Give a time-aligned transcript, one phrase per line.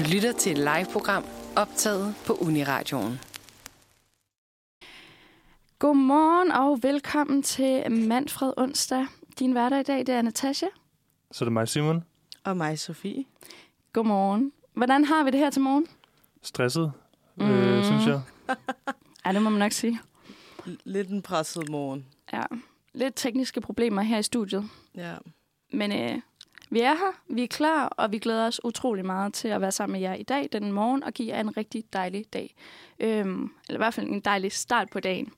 [0.00, 1.24] Du lytter til et live-program
[1.56, 3.20] optaget på Uniradioen.
[5.78, 9.06] Godmorgen og velkommen til Manfred Onsdag.
[9.38, 10.66] Din hverdag i dag, det er Natasha.
[11.30, 12.04] Så er det mig, Simon.
[12.44, 13.24] Og mig, Sofie.
[13.92, 14.52] Godmorgen.
[14.74, 15.86] Hvordan har vi det her til morgen?
[16.42, 16.92] Stresset,
[17.36, 17.44] mm.
[17.44, 17.50] Mm.
[17.50, 18.20] øh, synes jeg.
[19.26, 20.00] Ja, det må man nok sige.
[20.66, 22.06] L- lidt en presset morgen.
[22.32, 22.42] Ja.
[22.92, 24.68] Lidt tekniske problemer her i studiet.
[24.94, 25.14] Ja.
[25.72, 26.20] Men øh,
[26.70, 29.72] vi er her, vi er klar, og vi glæder os utrolig meget til at være
[29.72, 32.54] sammen med jer i dag, den morgen, og give jer en rigtig dejlig dag.
[33.00, 35.32] Øhm, eller i hvert fald en dejlig start på dagen.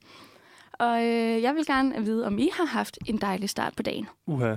[0.73, 4.07] Og øh, jeg vil gerne vide, om I har haft en dejlig start på dagen.
[4.25, 4.55] Uha,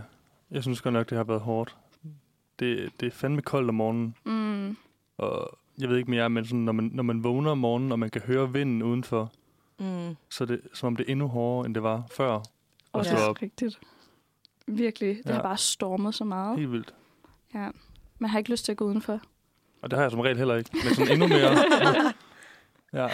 [0.50, 1.76] jeg synes godt nok, det har været hårdt.
[2.58, 4.76] Det, det er fandme koldt om morgenen, Mm,
[5.18, 7.98] og jeg ved ikke mere, men sådan, når, man, når man vågner om morgenen, og
[7.98, 9.32] man kan høre vinden udenfor,
[9.78, 10.16] Mm.
[10.30, 12.28] så er det som om det er endnu hårdere, end det var før.
[12.30, 12.42] og
[12.92, 13.78] Og det stå er rigtigt.
[14.66, 15.16] Virkelig.
[15.16, 15.32] Det Ja.
[15.34, 16.58] har bare stormet så meget.
[16.58, 16.94] Helt vildt.
[17.54, 17.68] Ja.
[18.18, 19.20] Man har ikke lyst til at gå udenfor.
[19.82, 20.70] Og det har jeg som regel heller ikke.
[20.84, 21.50] Men sådan endnu mere.
[23.02, 23.08] ja,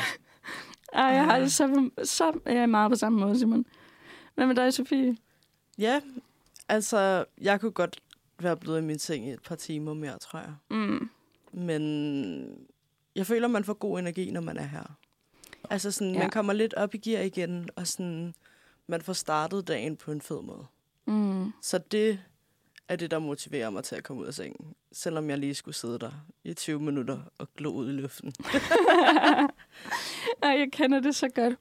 [0.93, 3.67] Ej, jeg har det så, så øh, meget på samme måde, Simon.
[4.35, 5.17] Hvad med dig, Sofie?
[5.79, 6.01] Ja,
[6.69, 8.01] altså, jeg kunne godt
[8.39, 10.55] være blevet i min seng i et par timer mere, tror jeg.
[10.71, 11.11] Mm.
[11.53, 11.83] Men
[13.17, 14.97] jeg føler, man får god energi, når man er her.
[15.71, 16.19] Altså sådan, ja.
[16.19, 18.35] man kommer lidt op i gear igen, og sådan,
[18.87, 20.67] man får startet dagen på en fed måde.
[21.13, 21.53] Mm.
[21.63, 22.19] Så det
[22.89, 24.75] er det, der motiverer mig til at komme ud af sengen.
[24.93, 26.11] Selvom jeg lige skulle sidde der
[26.45, 28.33] i 20 minutter og glo ud i luften.
[30.43, 31.55] Ej, jeg kender det så godt.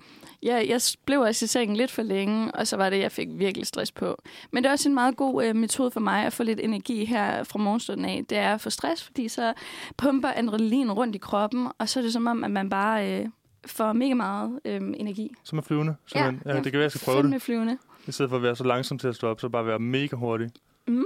[0.43, 3.27] Jeg, jeg blev også i sengen lidt for længe, og så var det, jeg fik
[3.31, 4.21] virkelig stress på.
[4.51, 7.05] Men det er også en meget god øh, metode for mig at få lidt energi
[7.05, 8.25] her fra morgenstunden af.
[8.29, 9.53] Det er at få stress, fordi så
[9.97, 13.27] pumper adrenalin rundt i kroppen, og så er det som om, at man bare øh,
[13.65, 15.31] får mega meget øh, energi.
[15.43, 15.95] som er flyvende.
[16.05, 16.41] simpelthen.
[16.45, 17.41] ja, det kan være, jeg skal prøve det.
[17.41, 17.77] flyvende.
[18.07, 20.15] I stedet for at være så langsom til at stå op, så bare være mega
[20.15, 20.51] hurtig.
[20.87, 21.05] Mm.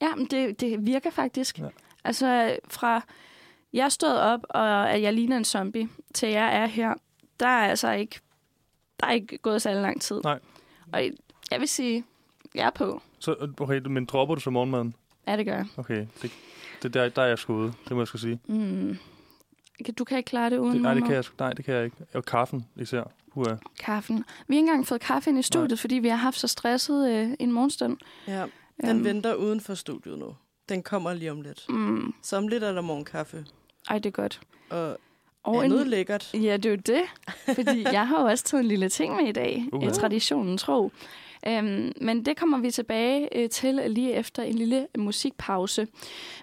[0.00, 1.58] Ja, men det, det virker faktisk.
[1.58, 1.68] Ja.
[2.04, 3.02] Altså fra
[3.72, 6.94] jeg stod op, og at jeg ligner en zombie, til jeg er her,
[7.40, 8.20] der er altså ikke,
[9.00, 10.20] der er ikke gået særlig lang tid.
[10.24, 10.38] Nej.
[10.92, 11.02] Og
[11.50, 12.04] jeg vil sige,
[12.54, 13.02] jeg er på.
[13.18, 14.94] Så, okay, men dropper du så morgenmaden?
[15.26, 15.66] Ja, det gør jeg.
[15.76, 16.32] Okay, det,
[16.82, 17.72] det der, der er jeg sgu ude.
[17.84, 18.40] Det må jeg skulle sige.
[18.46, 18.98] Mm.
[19.98, 21.74] Du kan ikke klare det uden Det, nej, det kan jeg, sgu- nej, det kan
[21.74, 21.96] jeg ikke.
[22.14, 23.02] Og kaffen især.
[23.34, 23.54] Uha.
[23.80, 24.16] Kaffen.
[24.16, 24.22] Vi
[24.54, 25.76] har ikke engang fået kaffe ind i studiet, Nej.
[25.76, 27.96] fordi vi har haft så stresset øh, en morgenstund.
[28.26, 28.44] Ja,
[28.80, 30.34] den Øhm, venter uden for studiet nu.
[30.68, 31.64] Den kommer lige om lidt.
[31.68, 32.14] Mm.
[32.22, 33.44] Så om lidt er der morgenkaffe.
[33.90, 34.40] Ej, det er godt.
[34.70, 34.98] Og,
[35.42, 36.30] Og andet lækkert.
[36.34, 37.02] Ja, det er jo det.
[37.54, 39.64] Fordi jeg har jo også taget en lille ting med i dag.
[39.72, 39.82] Uh.
[39.82, 39.92] Uh.
[39.92, 40.92] Traditionen tro.
[41.46, 45.86] Um, men det kommer vi tilbage uh, til lige efter en lille musikpause.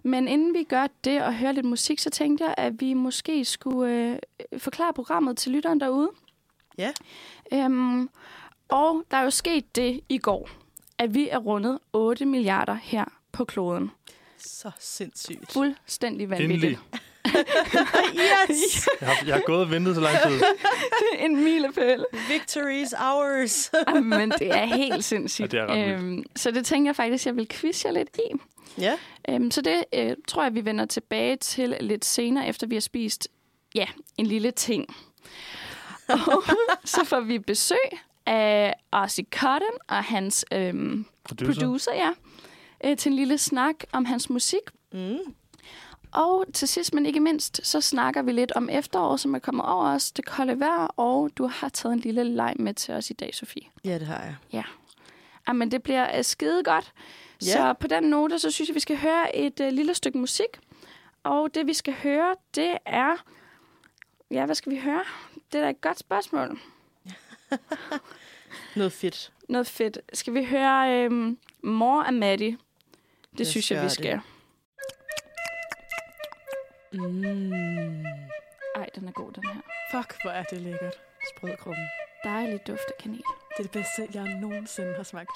[0.04, 3.46] Men inden vi gør det og hører lidt musik, så tænkte jeg, at vi måske
[3.46, 4.20] skulle
[4.54, 6.10] uh, forklare programmet til lytteren derude.
[6.78, 6.92] Ja.
[7.66, 8.10] Um,
[8.68, 10.50] og der er jo sket det i går,
[10.98, 13.92] at vi er rundet 8 milliarder her på kloden.
[14.38, 15.52] Så sindssygt.
[15.52, 16.64] Fuldstændig vanvittigt.
[16.64, 16.80] Endelig.
[17.28, 18.88] Yes!
[19.02, 20.42] Jeg har, jeg har gået og ventet så lang tid.
[21.26, 22.06] en milepæl.
[22.14, 23.72] Victory's ours.
[24.04, 25.54] Men det er helt sindssygt.
[25.54, 28.36] Ja, det er øhm, så det tænker jeg faktisk, jeg vil quizze jer lidt i.
[28.82, 28.98] ja.
[29.30, 32.80] Øhm, så det øh, tror jeg, vi vender tilbage til lidt senere, efter vi har
[32.82, 33.28] spist
[33.76, 33.86] ja,
[34.18, 34.96] en lille ting.
[36.08, 36.44] Og
[36.86, 37.78] så får vi besøg
[38.26, 41.54] af Ozzy Cotton og hans øhm, Producer.
[41.54, 42.10] producer, ja,
[42.84, 44.62] øh, til en lille snak om hans musik.
[44.94, 45.18] Mm.
[46.12, 49.66] Og til sidst, men ikke mindst, så snakker vi lidt om efteråret, som er kommet
[49.66, 53.10] over os, det kolde vejr, og du har taget en lille leg med til os
[53.10, 53.64] i dag, Sofie.
[53.86, 54.36] Ja, det har jeg.
[55.48, 56.94] Jamen, det bliver uh, skide godt.
[57.42, 57.52] Ja.
[57.52, 60.60] Så på den note, så synes jeg, vi skal høre et uh, lille stykke musik.
[61.24, 63.26] Og det, vi skal høre, det er...
[64.32, 65.04] Ja, hvad skal vi høre?
[65.52, 66.60] Det er da et godt spørgsmål.
[68.76, 69.32] Noget fedt.
[69.50, 70.00] Noget fedt.
[70.14, 72.58] Skal vi høre øhm, More af Maddie?
[73.38, 74.20] Det os synes jeg, vi skal.
[76.94, 78.06] Mm.
[78.76, 79.62] Ej, den er god, den her.
[79.92, 80.94] Fuck, hvor er det lækkert.
[81.36, 81.86] Sprødkruppen.
[82.24, 83.18] Dejlig duft af kanel.
[83.58, 85.32] Det er det bedste, jeg nogensinde har smagt.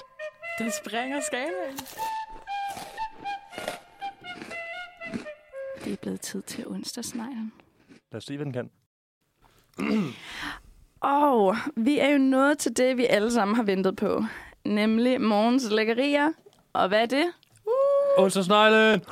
[0.58, 1.78] Den springer skalaen.
[5.84, 7.52] Det er blevet tid til onsdagsneglen.
[8.12, 8.70] Lad os se, hvad den kan.
[11.00, 14.24] Og vi er jo nået til det, vi alle sammen har ventet på.
[14.64, 16.32] Nemlig morgens lækkerier.
[16.72, 17.32] Og hvad er det?
[18.18, 19.04] Onsdagsneglen!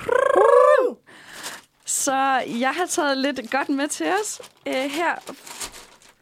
[1.91, 5.15] Så jeg har taget lidt godt med til os øh, her.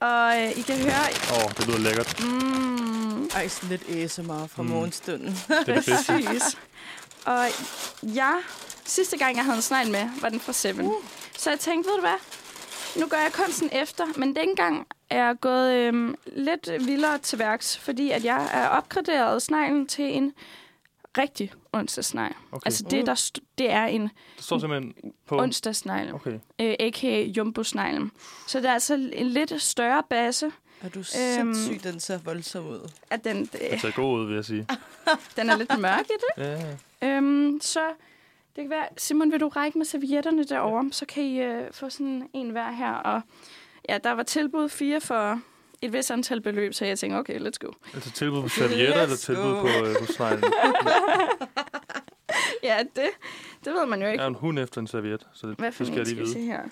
[0.00, 0.92] Og øh, I kan høre...
[1.32, 2.24] Åh, oh, det lyder lækkert.
[2.24, 4.68] Mm, Ej, sådan lidt ASMR fra Mm.
[4.68, 5.38] morgenstunden.
[5.66, 6.56] Det er præcis.
[7.24, 7.46] Og
[8.02, 8.34] jeg...
[8.84, 10.86] Sidste gang, jeg havde en snegl med, var den fra Seven.
[10.86, 10.94] Uh.
[11.38, 12.18] Så jeg tænkte, ved du hvad?
[13.00, 17.78] Nu gør jeg kunsten efter, men dengang er jeg gået øhm, lidt vildere til værks,
[17.78, 20.32] fordi at jeg er opgraderet sneglen til en
[21.18, 22.34] rigtig onsdagsnegl.
[22.52, 22.66] Okay.
[22.66, 24.10] Altså det, der st- det er en det
[24.44, 24.94] står simpelthen
[25.26, 25.38] på...
[25.42, 26.38] onsdagsnegl, Okay.
[26.60, 27.22] øh, a.k.a.
[27.22, 28.10] jumbo-sneglen.
[28.46, 30.46] Så der er altså en lidt større base,
[30.82, 31.04] Er du Øhm.
[31.54, 32.90] sindssyg, den ser voldsom ud.
[33.10, 34.66] at den, Det øh, ser god ud, vil jeg sige.
[35.36, 36.44] den er lidt mørk i det.
[36.44, 37.16] Ja, ja.
[37.16, 37.80] Øhm, så
[38.56, 40.88] det kan være, Simon, vil du række med servietterne derovre?
[40.92, 42.92] Så kan I øh, få sådan en hver her.
[42.92, 43.20] Og
[43.88, 45.40] ja, der var tilbud fire for
[45.82, 47.72] et vis antal beløb, så jeg tænkte, okay, let's go.
[47.94, 49.60] Altså tilbud på servietter, eller tilbud go.
[49.60, 50.52] på, øh, på sneglen.
[52.62, 53.08] Ja, det,
[53.64, 54.22] det ved man jo Jeg ikke.
[54.22, 56.24] er en hund efter en serviet, så det, Hvad for det skal jeg skal lige
[56.24, 56.32] vide.
[56.32, 56.62] se her?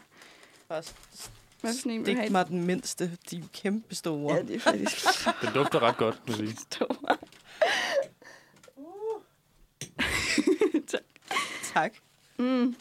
[0.67, 0.83] Hvad
[1.83, 2.31] for en vil have?
[2.31, 3.11] mig den mindste.
[3.31, 4.35] De er kæmpe store.
[4.35, 5.07] Ja, det er faktisk
[5.43, 6.57] Den dufter ret godt, vil jeg sige.
[6.71, 7.17] store.
[11.75, 11.93] Tak.
[12.39, 12.77] Mm.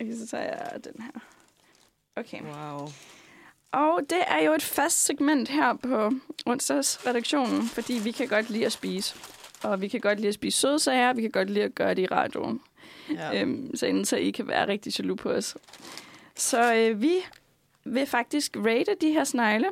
[0.00, 1.20] Okay, så tager jeg den her.
[2.16, 2.40] Okay.
[2.42, 2.88] Wow.
[3.72, 6.10] Og det er jo et fast segment her på
[6.46, 9.14] onsdagsredaktionen, fordi vi kan godt lide at spise.
[9.62, 12.02] Og vi kan godt lide at spise sødsager, vi kan godt lide at gøre det
[12.02, 12.60] i radioen.
[13.10, 13.40] Ja.
[13.40, 15.56] Øhm, så inden så I kan være rigtig jaloux på os.
[16.36, 17.14] Så øh, vi
[17.84, 19.68] vil faktisk rate de her snegle.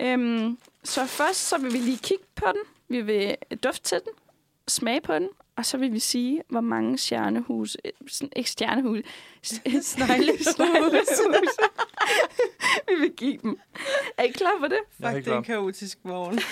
[0.00, 2.62] Øhm, så først så vil vi lige kigge på den.
[2.88, 4.12] Vi vil dufte til den,
[4.68, 5.28] smage på den,
[5.60, 8.98] og så vil vi sige, hvor mange stjernehus, øh, sådan- ikke stjernehus,
[9.42, 10.40] Sneglehus.
[10.40, 11.06] sneglehus
[12.88, 13.58] vi vil give dem.
[14.18, 14.78] Er I klar på det?
[15.00, 16.34] Jeg Fuck, helt det er en kaotisk vogn.
[16.34, 16.42] Det,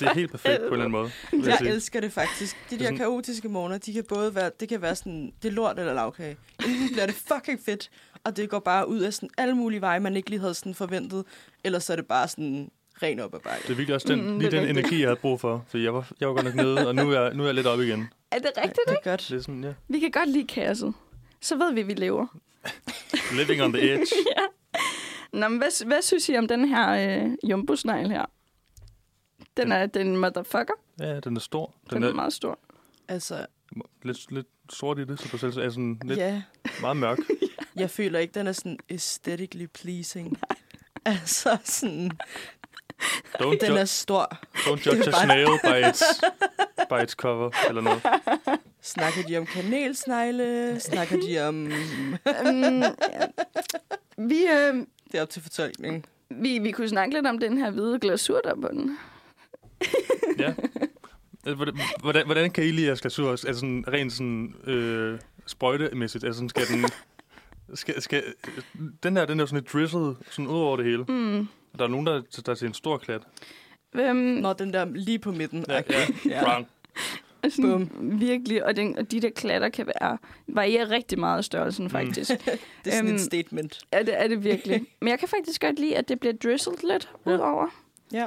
[0.00, 1.10] det er helt perfekt på en eller anden måde.
[1.32, 1.70] jeg Jeg sige.
[1.70, 2.56] elsker det faktisk.
[2.70, 5.52] De er der kaotiske morgener, de kan både være, det kan være sådan, det er
[5.52, 6.36] lort eller lavkage.
[6.66, 7.90] Enten bliver det fucking fedt,
[8.24, 10.74] og det går bare ud af sådan alle mulige veje, man ikke lige havde sådan
[10.74, 11.24] forventet,
[11.64, 12.70] eller så er det bare sådan
[13.02, 13.62] ren op ad bakke.
[13.62, 14.78] Det er virkelig også den, Mm, lige den rigtigt.
[14.78, 15.64] energi, jeg havde brug for.
[15.68, 17.54] For jeg var, jeg var godt nok nede, og nu er, jeg, nu er jeg
[17.54, 18.08] lidt oppe igen.
[18.30, 18.78] Er det rigtigt?
[18.88, 19.26] Det er godt.
[19.30, 19.72] Det er sådan, ja.
[19.88, 20.94] Vi kan godt lide kaoset.
[21.40, 22.26] Så ved vi, at vi lever.
[23.38, 24.06] Living on the edge.
[25.32, 28.24] Nå, men hvad, hvad synes I om den her øh, jumbo-snegl her?
[29.56, 30.72] Den er den motherfucker.
[31.00, 31.74] Ja, den er stor.
[31.90, 32.58] Den, Den er er meget stor.
[33.08, 33.46] Altså,
[34.02, 36.42] lidt, lidt sort i det, så du selv er sådan lidt ja,
[36.80, 37.18] meget mørk.
[37.76, 40.38] jeg føler ikke, den er sådan aesthetically pleasing.
[41.04, 42.10] Altså sådan,
[43.42, 44.38] Don't, den er stor.
[44.56, 46.02] don't judge a snail by its,
[46.90, 48.02] by its cover, eller noget.
[48.82, 50.80] Snakker de om kanelsnegle?
[50.80, 51.54] Snakker de om...
[52.46, 52.88] um, ja.
[54.18, 54.74] vi, øh,
[55.12, 56.06] Det er op til fortolkning.
[56.30, 58.98] vi, vi kunne snakke lidt om den her hvide glasur der på den.
[60.38, 60.54] Ja.
[61.46, 63.30] Altså, Hvordan, hvordan, hvordan kan I lide at glasur?
[63.30, 66.24] Altså sådan, rent sådan, øh, sprøjtemæssigt?
[66.24, 66.84] Altså sådan, skal den...
[67.74, 68.22] Skal, skal,
[69.02, 71.04] den her, den er sådan lidt drizzled, sådan ud over det hele.
[71.08, 71.48] Mm.
[71.78, 73.22] Der er nogen, der, der er til en stor klat.
[73.94, 75.64] Øhm, Når den der lige på midten.
[75.68, 76.06] Ja, ja.
[76.28, 76.44] ja.
[76.44, 76.68] Wrong.
[77.50, 77.90] sådan,
[78.20, 82.30] virkelig, og, den, og de der klatter kan være, variere rigtig meget i størrelsen, faktisk.
[82.30, 82.36] Mm.
[82.84, 83.78] Det er sådan Øhm, et statement.
[83.92, 84.82] er, det, er det virkelig.
[85.00, 87.30] Men jeg kan faktisk godt lide, at det bliver drizzled lidt Ja.
[87.30, 87.36] ja.
[87.36, 87.68] udover.
[88.12, 88.26] Ja.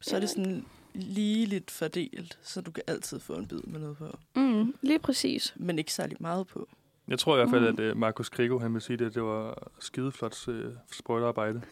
[0.00, 0.64] Så er det sådan
[0.94, 4.18] lige lidt fordelt, så du kan altid få en bid med noget på.
[4.36, 5.54] Mm, lige præcis.
[5.56, 6.68] Men ikke særlig meget på.
[7.08, 7.84] Jeg tror i hvert fald, Mm.
[7.84, 10.54] at uh, Markus Krigo, han vil sige det, at det var skideflot uh,
[10.92, 11.62] sprøjtearbejde.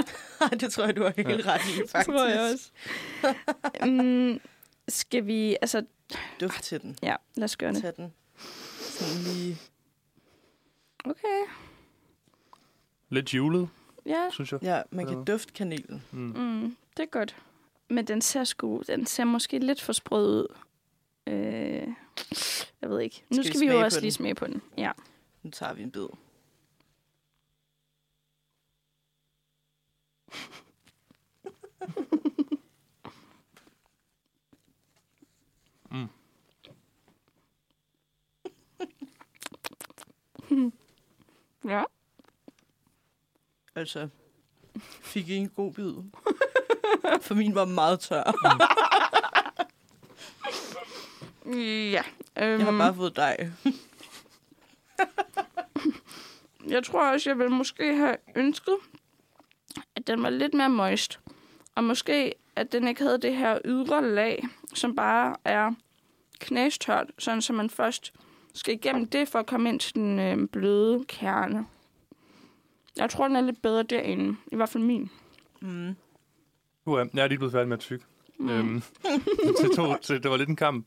[0.60, 2.06] det tror jeg, du har helt ret i, faktisk.
[2.06, 2.70] tror jeg også.
[3.90, 4.40] mm,
[4.88, 5.84] skal vi, altså,
[6.40, 6.96] Duft til den.
[7.02, 7.82] ja, lad os gøre det.
[7.82, 8.12] Tag den.
[8.78, 9.56] Sådan lige...
[11.04, 11.42] Okay,
[13.08, 13.68] Lidt julet,
[14.06, 14.62] ja, synes jeg.
[14.62, 15.24] Ja, man kan Ja.
[15.32, 16.02] dufte kanelen.
[16.12, 16.18] Mm.
[16.20, 17.36] mm, det er godt.
[17.88, 20.56] Men den ser sgu, den ser måske lidt for sprød ud.
[21.32, 21.88] Øh,
[22.82, 23.24] jeg ved ikke.
[23.30, 24.62] Nu Skal vi skal vi jo smage også lige smage på den.
[24.78, 24.92] Ja.
[25.42, 26.06] Nu tager vi en bid.
[35.90, 36.08] Mm.
[41.64, 41.82] Ja.
[43.74, 44.08] Altså,
[45.02, 45.92] fik I en god bid?
[47.22, 48.22] For min var meget tør.
[51.54, 52.02] Ja.
[52.38, 53.52] Øhm, Jeg har bare fået dig.
[56.68, 58.76] Jeg tror også, jeg ville måske have ønsket,
[59.96, 61.20] at den var lidt mere moist.
[61.74, 65.72] Og måske, at den ikke havde det her ydre lag, som bare er
[66.40, 68.12] knastørt, sådan så man først
[68.54, 71.66] skal igennem det for at komme ind til den øh, bløde kerne.
[72.96, 74.36] Jeg tror, den er lidt bedre derinde.
[74.52, 75.10] I hvert fald min.
[75.60, 75.96] Mm.
[76.84, 78.04] Uh, jeg er lige blevet færdig med at tykke.
[78.38, 78.48] Mm.
[78.48, 78.82] Øhm,
[79.62, 80.86] det, tog, så det var lidt en kamp.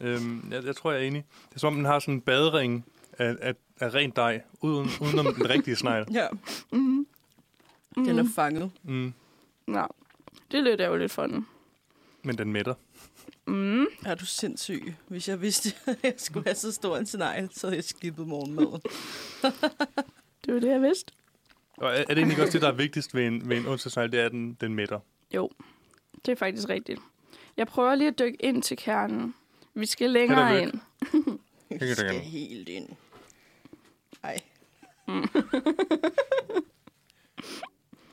[0.00, 1.24] Øhm, jeg, jeg tror, jeg er enig.
[1.48, 2.84] Det er som om, den har sådan en badring
[3.18, 6.06] af, af, af rent dej, uden, udenom den rigtige snegl.
[6.12, 6.26] Ja,
[6.72, 7.06] Mm.
[7.94, 8.32] den er Mm.
[8.32, 8.70] fanget.
[8.82, 9.12] Mm.
[9.68, 9.84] Ja.
[10.50, 11.46] Det er lidt ærgerligt for den.
[12.22, 12.74] Men den mætter.
[13.46, 13.86] Mm.
[14.06, 14.94] Er du sindssyg?
[15.08, 18.26] Hvis jeg vidste, at jeg skulle have så stor en snegl, så havde jeg skippet
[18.28, 18.80] morgenmaden.
[20.44, 21.12] Det var det, jeg vidste.
[21.76, 24.12] Og er, er det egentlig også det, der er vigtigst ved en, ved en onsdagsnegl,
[24.12, 25.00] det er, at den, den mætter?
[26.26, 27.00] Det er faktisk rigtigt.
[27.56, 29.34] Jeg prøver lige at dykke ind til kernen.
[29.74, 30.72] Vi skal længere ind.
[31.70, 32.88] Vi det skal helt ind.
[34.22, 34.40] Ej.
[35.08, 35.24] Mm.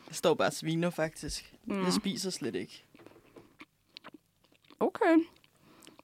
[0.07, 1.53] Jeg står bare og sviner, faktisk.
[1.65, 1.83] Mm.
[1.83, 2.83] Jeg spiser slet ikke.
[4.79, 5.17] Okay.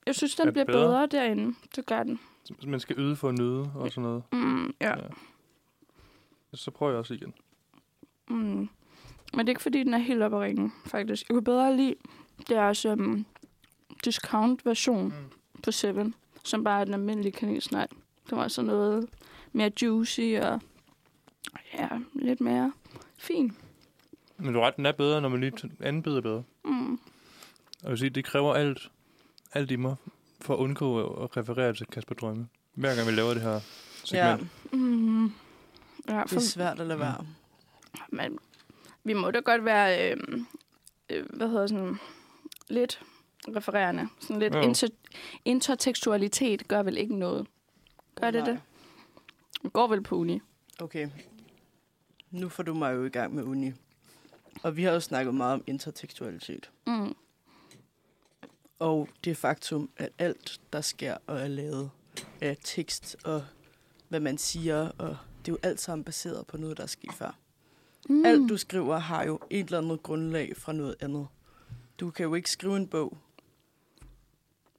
[0.06, 0.80] Jeg synes, den Er bliver bedre?
[0.88, 1.56] bedre derinde.
[1.76, 2.20] Det gør den.
[2.68, 4.24] Man skal yde for at nyde og sådan noget.
[4.32, 4.90] Mm, ja.
[4.98, 5.08] Ja.
[6.54, 7.34] Så prøver jeg også igen.
[8.28, 8.70] Mm.
[9.34, 11.30] Men det er ikke, fordi den er helt oppe at ringe, faktisk.
[11.30, 11.96] Jeg kunne bedre lide
[12.50, 13.26] deres um,
[14.06, 15.14] discount-version mm.
[15.64, 17.90] På 7, som bare er den almindelige kanelsnegl.
[18.30, 19.10] Det var så noget
[19.54, 20.62] mere juicy og
[21.74, 22.74] ja, lidt mere
[23.18, 23.58] fin.
[24.38, 26.44] Men du er ret, den er bedre, når man lige t- anden bid er bedre.
[26.66, 26.94] Mm.
[26.94, 27.00] Og
[27.84, 28.92] jeg vil sige, det kræver alt,
[29.54, 29.96] alt i mig
[30.42, 32.48] for at undgå at- referere til Kasper Drømme.
[32.74, 33.60] Hver gang vi laver det her Ja,
[34.38, 34.74] segment.
[34.74, 35.26] Mm.
[36.10, 37.26] Ja, det er svært at lade være.
[38.10, 38.40] Men
[39.04, 40.18] vi må da godt være, øh,
[41.10, 41.98] øh, hvad hedder sådan,
[42.70, 43.02] lidt
[43.56, 44.08] refererende.
[44.20, 44.60] Sådan lidt Jo.
[44.62, 44.88] inter,
[45.46, 47.48] intertekstualitet gør vel ikke noget.
[48.16, 48.52] Gør det Nej.
[48.52, 48.62] det?
[49.64, 50.42] Det går vel på uni.
[50.80, 51.10] Okay.
[52.32, 53.72] Nu får du mig jo i gang med uni.
[54.64, 56.72] Og vi har jo snakket meget om intertekstualitet.
[56.88, 57.16] Mm.
[58.80, 61.90] Og det faktum, at alt, der sker og er lavet
[62.42, 63.46] af tekst og
[64.10, 67.14] hvad man siger, og det er jo alt sammen baseret på noget, der er sket
[67.14, 67.38] før.
[68.10, 68.26] Mm.
[68.26, 71.28] Alt, du skriver, har jo et eller andet grundlag fra noget andet.
[72.00, 73.18] Du kan jo ikke skrive en bog,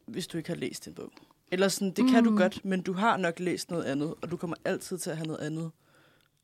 [0.09, 1.13] hvis du ikke har læst en bog.
[1.53, 2.31] Eller sådan, det kan Mm.
[2.31, 5.17] du godt, men du har nok læst noget andet, og du kommer altid til at
[5.17, 5.71] have noget andet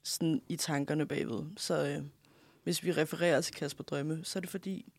[0.03, 1.43] sådan i tankerne bagved.
[1.57, 2.03] Så øh,
[2.65, 4.93] hvis vi refererer til Kasper Drømme, så er det fordi,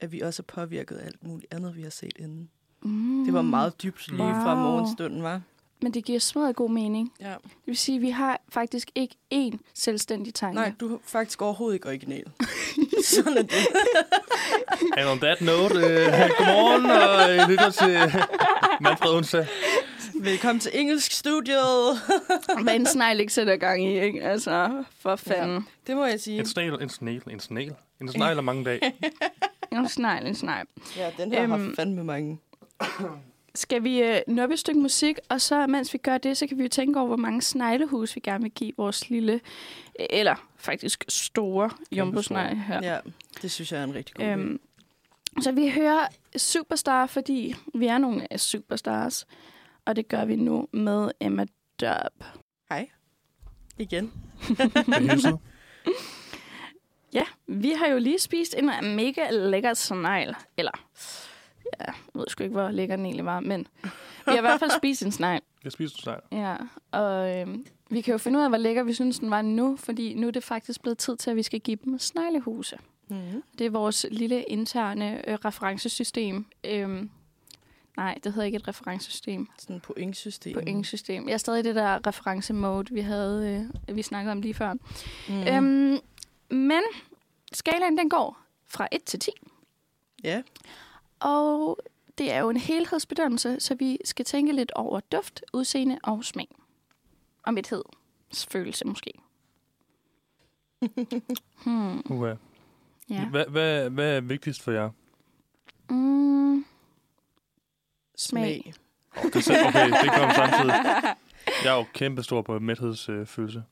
[0.00, 2.50] at vi også er påvirket af alt muligt andet, vi har set inden.
[2.82, 3.24] Mm.
[3.24, 4.62] Det var meget dybt lige fra Wow.
[4.70, 5.42] morgenstunden, var.
[5.82, 7.12] Men det giver smadret god mening.
[7.20, 7.28] Ja.
[7.28, 7.36] Det
[7.66, 10.54] vil sige, at vi har faktisk ikke én selvstændig tanke.
[10.54, 12.24] Nej, du er faktisk overhovedet ikke original.
[13.14, 13.52] Sådan er det.
[14.98, 15.80] And on that note, uh,
[16.38, 18.22] godmorgen og uh, lytter til
[18.80, 19.46] Manfred Onsdag.
[20.14, 21.98] Velkommen til engelsk studiet.
[22.62, 24.22] Hvad en snegl ikke sætter gang i, ikke?
[24.22, 25.66] Altså, for fanden.
[25.86, 26.38] Det må jeg sige.
[26.38, 27.72] En snegl, en snegl, en snegl.
[28.00, 28.80] En snegl er mange dage.
[29.72, 29.78] Ja.
[29.78, 30.66] En snegl, en snegl.
[30.96, 32.38] Ja, den her har Øhm, fandme mange.
[33.54, 36.58] Skal vi øh, nuppe et stykke musik, og så mens vi gør det, så kan
[36.58, 39.32] vi jo tænke over, hvor mange sneglehus vi gerne vil give vores lille,
[40.00, 42.80] øh, eller faktisk store jumbo-snegle her.
[42.82, 42.98] Ja,
[43.42, 44.28] det synes jeg er en rigtig god idé.
[44.28, 44.60] Øhm,
[45.40, 46.06] så vi hører
[46.36, 49.26] Superstar, fordi vi er nogle af superstars,
[49.84, 51.46] og det gør vi nu med Emma
[51.80, 52.24] Dub.
[52.68, 52.88] Hej.
[53.78, 54.12] Igen.
[57.14, 60.34] Ja, vi har jo lige spist en mega lækker snegl.
[60.56, 60.72] Eller,
[61.80, 63.90] ja, jeg ved sgu ikke, hvor lækker den egentlig var, men vi
[64.26, 65.42] har i hvert fald spist en snegl.
[65.64, 66.20] Jeg spiser en snegl.
[66.32, 66.56] Ja,
[66.90, 69.76] og øhm, vi kan jo finde ud af, hvor lækker vi synes, den var nu,
[69.76, 72.78] fordi nu er det faktisk blevet tid til, at vi skal give dem sneglehuse.
[73.08, 73.42] Mm-hmm.
[73.58, 76.46] Det er vores lille interne øh, referencesystem.
[76.64, 77.10] Øhm,
[77.96, 79.48] nej, det hedder ikke et referencesystem.
[79.58, 80.54] Sådan et pointsystem.
[80.54, 81.28] Pointsystem.
[81.28, 84.72] Jeg er stadig i det der referencemode, vi havde, øh, vi snakkede om lige før.
[84.72, 84.80] Mm.
[85.28, 85.46] Mm.
[85.46, 85.98] Øhm,
[86.50, 86.82] men
[87.52, 89.30] skalaen, den går fra 1 til 10.
[90.24, 90.42] Ja.
[91.22, 91.78] Og
[92.18, 96.48] det er jo en helhedsbedømmelse, så vi skal tænke lidt over duft, udseende og smag.
[97.46, 97.54] Og
[98.50, 99.12] følelse måske.
[101.64, 102.36] hmm, Okay.
[103.10, 103.28] ja.
[103.30, 104.90] Hvad, hvad, hvad er vigtigst for jer?
[105.90, 106.64] Mm,
[108.16, 108.74] Smag.
[109.22, 110.74] Det er så- okay, det kommer samtidig.
[111.64, 113.64] Jeg er jo kæmpe stor på mæthedsfølelse.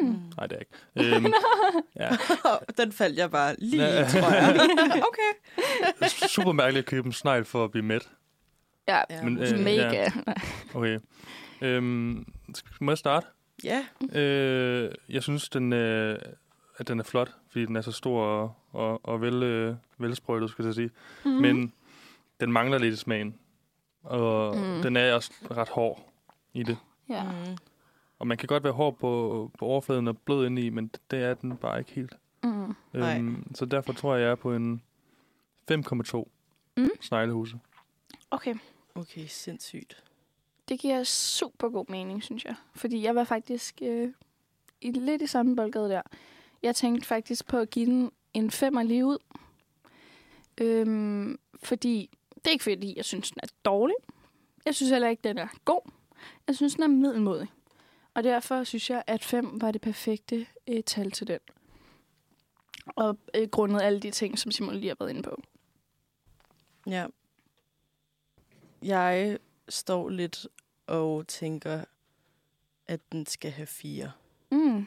[0.00, 0.18] Hmm.
[0.36, 1.16] Nej, det er ikke.
[1.16, 1.26] Øhm,
[2.00, 2.08] ja.
[2.84, 4.08] Den faldt jeg bare lige Ja.
[4.08, 4.68] tror jeg.
[5.08, 6.08] okay.
[6.28, 8.08] Super mærkeligt at købe en snegl for at blive mæt.
[8.88, 10.06] Ja, Ja, Men, øh, mega.
[10.74, 10.98] Okay.
[11.62, 13.26] Øhm, skal- må jeg starte?
[13.64, 13.84] Ja.
[14.12, 16.18] Øh, jeg synes, den, øh,
[16.78, 20.50] at den er flot, fordi den er så stor og, og, og vel, øh, velsprøjtet,
[20.50, 20.90] skal jeg sige.
[21.24, 21.30] Mm.
[21.30, 21.36] Mm.
[21.40, 21.72] Men
[22.40, 23.34] den mangler lidt i smagen.
[24.02, 24.62] Og Mm.
[24.62, 24.82] mm.
[24.82, 26.10] den er også ret hård
[26.54, 26.78] i det.
[27.08, 27.22] Ja.
[27.22, 27.56] Mm.
[28.18, 31.34] Og man kan godt være hård på, på overfladen og blød indeni, men det er
[31.34, 32.16] den bare ikke helt.
[32.42, 32.74] Mm.
[32.94, 34.82] Øhm, så derfor tror jeg, jeg er på en
[35.72, 36.24] 5,2
[36.76, 36.88] Mm.
[37.00, 37.58] sneglehuse.
[38.30, 38.54] Okay.
[38.94, 40.02] Okay, sindssygt.
[40.68, 42.54] Det giver super god mening, synes jeg.
[42.74, 44.12] Fordi jeg var faktisk øh,
[44.80, 46.02] i lidt i samme boldgade der.
[46.62, 49.18] Jeg tænkte faktisk på at give den en femmer lige ud.
[50.60, 53.96] Øhm, fordi, det er ikke fordi, jeg synes, den er dårlig.
[54.64, 55.90] Jeg synes heller ikke, den er god.
[56.46, 57.48] Jeg synes, den er middelmodig.
[58.16, 61.38] Og derfor synes jeg, at 5 var det perfekte øh, tal til den.
[62.86, 65.42] Og øh, grundet alle de ting, som Simon lige har været inde på.
[66.86, 67.06] Ja.
[68.82, 70.46] Jeg står lidt
[70.86, 71.84] og tænker,
[72.86, 74.12] at den skal have fire.
[74.50, 74.86] Mm.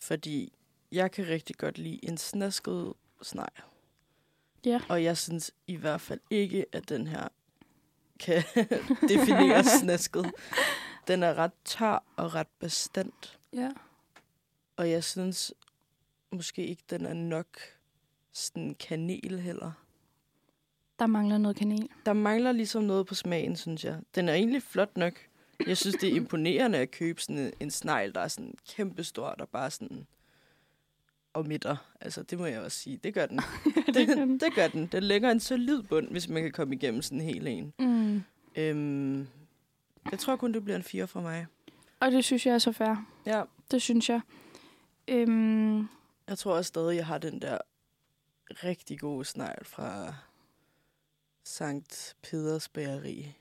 [0.00, 0.52] Fordi
[0.92, 2.92] jeg kan rigtig godt lide en snasket
[3.22, 3.62] snegl.
[4.64, 4.80] Ja.
[4.88, 7.28] Og jeg synes i hvert fald ikke, at den her
[8.20, 8.42] kan
[9.12, 10.32] definere snasket.
[11.08, 13.38] Den er ret tør og ret bestandt.
[13.52, 13.70] Ja.
[14.76, 15.54] Og jeg synes
[16.32, 17.46] måske ikke, den er nok
[18.32, 19.72] sådan kanel heller.
[20.98, 21.88] Der mangler noget kanel.
[22.06, 24.00] Der mangler ligesom noget på smagen, synes jeg.
[24.14, 25.12] Den er egentlig flot nok.
[25.66, 29.34] Jeg synes, det er imponerende at købe sådan en, en snegl, der er sådan kæmpestor,
[29.38, 30.06] der bare sådan
[31.32, 31.76] og midter.
[32.00, 32.96] Altså, det må jeg også sige.
[32.96, 33.40] Det gør den.
[33.94, 34.86] det, det gør den.
[34.86, 37.72] Den lægger en solid bund, hvis man kan komme igennem sådan en hel en.
[37.78, 38.22] Mm.
[38.56, 39.26] Øhm,
[40.10, 41.46] jeg tror kun, det bliver en 4 for mig.
[42.00, 43.06] Og det synes jeg er så fair.
[43.26, 43.42] Ja.
[43.70, 44.20] Det synes jeg.
[45.08, 45.78] Øhm,
[46.28, 47.58] Jeg tror også stadig, jeg har den der
[48.50, 50.14] rigtig gode snegl fra
[51.44, 53.34] Sankt Peders Bageri.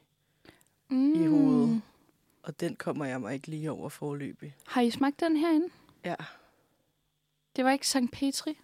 [0.89, 1.23] mm.
[1.23, 1.81] I hovedet.
[2.43, 4.55] Og den kommer jeg mig ikke lige over forløbig.
[4.67, 5.67] Har I smagt den herinde?
[6.05, 6.15] Ja.
[7.55, 7.97] Det var ikke St.
[8.11, 8.57] Petri?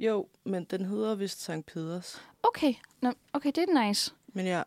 [0.00, 2.22] Jo, men den hedder vist Sankt Peders.
[2.42, 2.74] Okay.
[3.00, 4.14] Nå, okay, det er nice.
[4.26, 4.62] Men ja,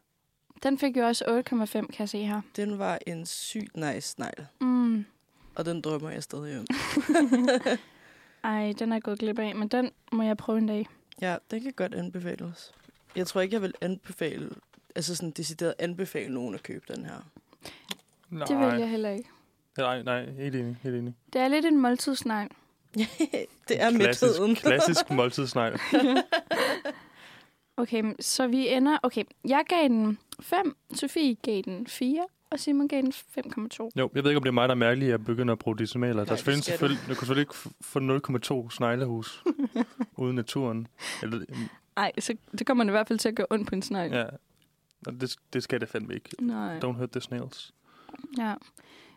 [0.63, 2.41] Den fik jo også 8,5, kan jeg se her.
[2.55, 4.45] den var en sygt nice snegl.
[4.62, 5.05] Mm.
[5.55, 6.65] Og den drømmer jeg stadig om.
[8.43, 10.88] Ej, den er jeg gået glip af, men den må jeg prøve en dag.
[11.21, 12.71] Ja, den kan godt anbefales.
[13.15, 14.50] Jeg tror ikke, jeg vil anbefale,
[14.95, 17.25] altså sådan decideret anbefale nogen at købe den her.
[18.29, 18.45] Nej.
[18.47, 19.29] Det vil jeg heller ikke.
[19.77, 21.13] Nej, nej, helt enig, helt enig.
[21.33, 22.50] Det er lidt en måltidsnegl.
[23.67, 24.55] det er klassisk, midtheden.
[24.55, 25.79] klassisk måltidsnegl.
[27.77, 28.98] Okay, så vi ender...
[29.03, 33.89] Okay, jeg gav den 5, Sofie gav den 4, og Simon gav den 5,2.
[33.96, 35.60] Jo, jeg ved ikke, om det er mig, der er mærkelig, at jeg begynder at
[35.60, 36.13] bruge decimaler.
[36.15, 36.77] Nej, der det findes skal du.
[36.77, 39.44] selvfølgelig, du kan selvfølgelig ikke få 0,2 sneglehus
[40.17, 40.88] uden naturen.
[41.24, 41.46] Eller,
[41.96, 44.13] Nej, så det kommer det i hvert fald til at gøre ondt på en snegl.
[44.13, 44.25] ja,
[45.08, 46.29] og det, det skal det fandme ikke.
[46.39, 46.79] Nej.
[46.79, 47.74] Don't hurt the snails.
[48.38, 48.53] Ja.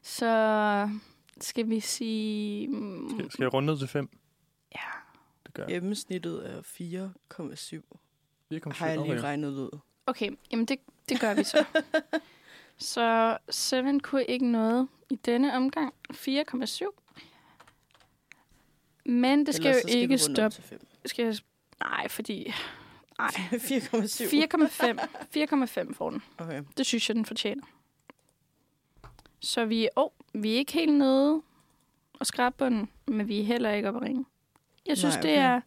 [0.03, 0.89] Så
[1.41, 2.69] skal vi sige...
[3.11, 4.09] Skal, skal jeg runde ned til 5?
[4.75, 4.79] Ja.
[5.47, 5.73] Det gør jeg.
[5.73, 7.99] Gennemsnittet er 4,7.
[8.55, 8.73] 4,7.
[8.73, 9.23] Har jeg lige Okay.
[9.23, 9.79] regnet ud.
[10.07, 10.79] Okay, jamen det,
[11.09, 11.65] det gør vi så.
[12.79, 15.95] så 7 kunne ikke noget i denne omgang.
[16.13, 16.91] 4,7.
[19.05, 20.63] Men det skal Ellers jo skal ikke stoppe.
[21.07, 21.35] Skal jeg...
[21.81, 22.55] Nej, fordi...
[23.19, 23.29] Nej.
[23.29, 23.59] 4,7.
[25.75, 25.87] 4,5.
[25.87, 26.23] 4,5 får den.
[26.39, 26.63] Okay.
[26.77, 27.63] Det synes jeg, den fortjener.
[29.41, 31.43] Så vi, oh, vi er ikke helt nede
[32.15, 34.25] og skrabbunden, men vi er heller ikke oppe at ringe.
[34.87, 35.43] Jeg synes, Nej, det okay.
[35.43, 35.61] er...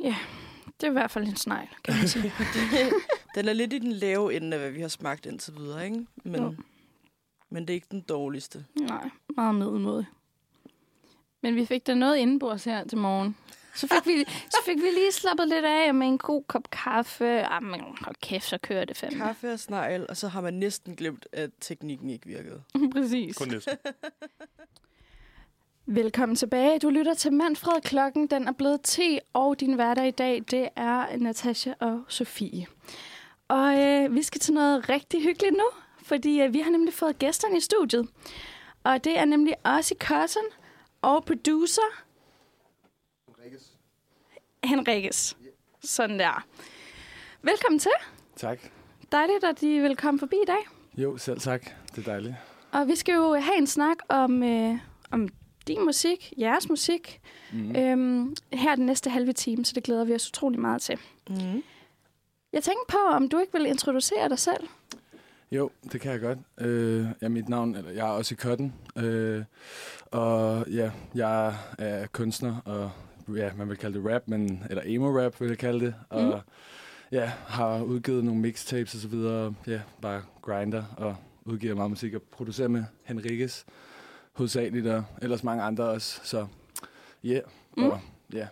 [0.00, 0.16] Ja,
[0.80, 2.32] det er i hvert fald en snegl, kan man sige.
[3.34, 6.06] Den er lidt i den lave ende af, hvad vi har smagt indtil videre, ikke?
[6.24, 6.54] Men, Jo.
[7.50, 8.64] men det er ikke den dårligste.
[8.80, 10.06] Nej, meget middelmåde.
[11.42, 13.36] Men vi fik da noget indenbords her til morgen.
[13.74, 17.42] Så fik, vi, så fik vi lige slappet lidt af med en god kop kaffe.
[17.42, 19.18] Ah, men hold kæft, så kører det fandme.
[19.18, 22.62] Kaffe og snegl, og så har man næsten glemt, at teknikken ikke virkede.
[22.94, 23.36] Præcis.
[23.36, 23.76] Kun næsten.
[25.88, 26.78] Velkommen tilbage.
[26.78, 27.80] Du lytter til Manfred.
[27.80, 32.66] Klokken den er blevet 10, og din hverdag i dag, det er Natasha og Sofie.
[33.48, 35.64] Og øh, vi skal til noget rigtig hyggeligt nu,
[36.02, 38.08] fordi øh, vi har nemlig fået gæsterne i studiet.
[38.84, 40.42] Og det er nemlig Ossie Cotton
[41.02, 41.82] og producer
[44.64, 45.36] Henriques.
[45.80, 46.46] Sådan der.
[47.42, 47.90] Velkommen til.
[48.36, 48.58] Tak.
[49.12, 50.68] Dejligt, at I vil komme forbi i dag.
[50.96, 51.64] Jo, selv tak.
[51.96, 52.34] Det er dejligt.
[52.72, 54.78] Og vi skal jo have en snak om, øh,
[55.10, 55.28] om
[55.66, 57.20] din musik, jeres musik,
[57.52, 57.76] Mm.
[57.76, 60.98] øhm, her den næste halve time, så det glæder vi os utrolig meget til.
[61.30, 61.36] Mm.
[62.52, 64.66] Jeg tænkte på, om du ikke vil introducere dig selv.
[65.52, 66.38] Jo, det kan jeg godt.
[66.58, 68.72] Øh, ja, mit navn, eller jeg er også i Cotton.
[68.96, 69.44] Øh,
[70.10, 72.90] og ja, jeg er kunstner, og
[73.36, 75.94] ja, man vil kalde det rap, men, eller emo-rap vil jeg kalde det.
[76.08, 76.32] Og Mhm.
[77.12, 79.54] ja, har udgivet nogle mixtapes og så videre.
[79.66, 83.64] Ja, bare grinder og udgiver meget musik og producerer med Henriques
[84.36, 86.20] hovedsageligt, og ellers mange andre også.
[86.24, 86.46] Så
[87.24, 87.42] ja, yeah,
[87.76, 87.84] Mm.
[87.84, 88.00] og
[88.32, 88.46] ja.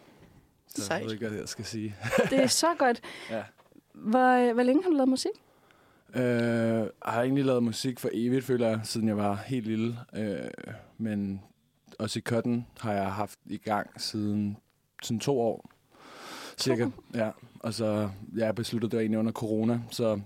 [0.69, 1.01] Så Sejt.
[1.01, 1.97] jeg ved ikke, hvad jeg skal sige.
[2.31, 3.01] Det er så godt.
[3.31, 3.43] Ja.
[3.95, 5.31] Hvor, hvor længe har du lavet musik?
[6.15, 9.99] Øh, jeg har egentlig lavet musik for evigt, føler jeg, siden jeg var helt lille.
[10.15, 10.51] Øh,
[10.99, 11.43] men
[11.99, 14.57] også i Cotton har jeg haft i gang siden
[15.03, 15.71] sådan to år.
[16.59, 17.31] Cirka, ja.
[17.61, 20.21] Og så jeg besluttede det egentlig under corona, så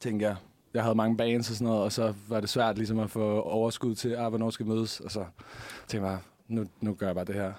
[0.00, 0.36] tænkte jeg,
[0.76, 3.40] jeg havde mange bands og sådan noget, og så var det svært ligesom at få
[3.40, 5.24] overskud til, ah, hvornår skal vi mødes, og så
[5.86, 7.52] tænkte jeg, nu, nu gør jeg bare det her.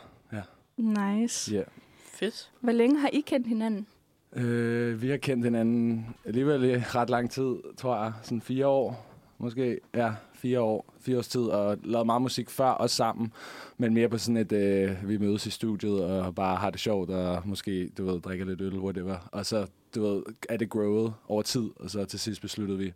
[0.77, 1.55] Nice.
[1.55, 1.65] Yeah.
[2.13, 2.51] Fedt.
[2.61, 3.87] Hvor længe har I kendt hinanden?
[4.33, 8.13] Øh, vi har kendt hinanden alligevel i ret lang tid, tror jeg.
[8.23, 9.05] Sådan fire år,
[9.37, 9.79] måske.
[9.95, 10.93] Ja, fire år.
[10.99, 13.33] Fire års tid, og lavet meget musik før, også sammen.
[13.77, 17.09] Men mere på sådan et, øh, vi mødes i studiet og bare har det sjovt,
[17.09, 19.29] og måske, du ved, drikker lidt øl, whatever.
[19.31, 22.93] Og så, du ved, er det growet over tid, og så til sidst besluttede vi,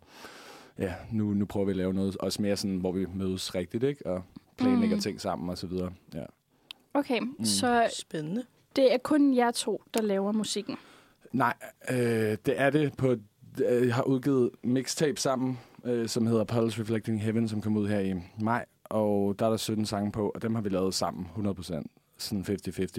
[0.78, 3.84] ja, nu, nu prøver vi at lave noget, også mere sådan, hvor vi mødes rigtigt,
[3.84, 4.06] ikke?
[4.06, 4.22] Og
[4.56, 5.02] planlægger Mm.
[5.02, 5.92] ting sammen og så videre.
[6.14, 6.24] Ja.
[6.94, 7.44] Okay, mm.
[7.44, 8.44] så Spændende.
[8.76, 10.76] det er kun jer to, der laver musikken.
[11.32, 11.54] Nej,
[11.90, 11.96] øh,
[12.46, 13.16] det er det på
[13.64, 17.88] øh, jeg har udgivet mixtape sammen, øh, som hedder Pulse Reflecting Heaven, som kom ud
[17.88, 18.64] her i maj.
[18.84, 21.82] Og der er der 17 sange på, og dem har vi lavet sammen 100%.
[22.22, 22.44] Sådan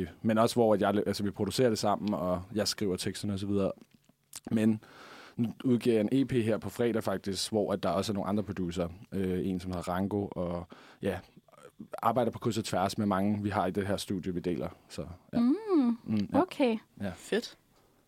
[0.05, 0.09] 50-50.
[0.21, 3.49] Men også hvor at jeg, altså, vi producerer det sammen, og jeg skriver teksterne osv.
[4.51, 4.83] Men
[5.37, 8.29] nu udgiver jeg en EP her på fredag faktisk, hvor at der også er nogle
[8.29, 8.87] andre producer.
[9.11, 10.67] Øh, en, som hedder Rango, og
[11.01, 11.19] ja,
[12.01, 14.69] arbejder på kryds og tværs med mange, vi har i det her studie, vi deler.
[14.89, 15.39] Så, ja.
[15.39, 15.57] Mm,
[16.05, 16.41] Mm, ja.
[16.41, 16.77] okay.
[17.15, 17.57] Fedt.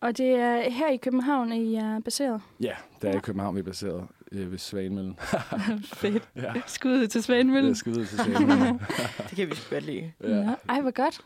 [0.00, 2.40] Og det er her i København, I er baseret?
[2.60, 5.18] ja, der er i København, vi er baseret øh, ved Svanemøllen.
[5.94, 6.28] Fedt.
[6.36, 7.68] ja, Skud til Svanemøllen.
[7.70, 8.78] det skal ud til Svanemøllen.
[9.18, 10.12] Det kan vi sgu godt lide.
[10.22, 11.20] ja, Nå, ej, hvor godt.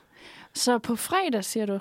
[0.55, 1.81] Så på fredag, siger du,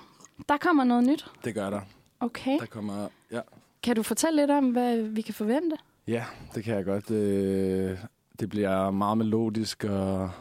[0.49, 1.25] der kommer noget nyt.
[1.43, 1.81] det gør der.
[2.19, 2.59] Okay.
[2.59, 3.41] Der kommer, ja.
[3.83, 5.77] Kan du fortælle lidt om, hvad vi kan forvente?
[6.07, 7.11] Ja, det kan jeg godt.
[7.11, 7.97] Øh,
[8.39, 10.31] det bliver meget melodisk og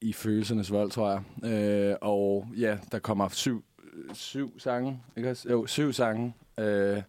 [0.00, 1.10] i følelsernes vold, tror
[1.42, 1.52] jeg.
[1.52, 3.64] Øh, og ja, der kommer syv,
[4.12, 5.48] syv sange, ikke også?
[5.50, 6.34] Jo, syv sange.
[6.60, 7.02] Øh,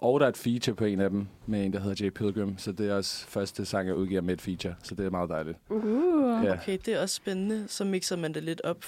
[0.00, 2.10] og der er et feature på en af dem, med en, der hedder J.
[2.10, 2.58] Pilgrim.
[2.58, 4.74] Så det er også første sang, jeg udgiver med et feature.
[4.82, 5.58] Så det er meget dejligt.
[5.68, 6.44] Uh.
[6.44, 7.64] Ja, Okay, det er også spændende.
[7.68, 8.84] Så mixer man det lidt op.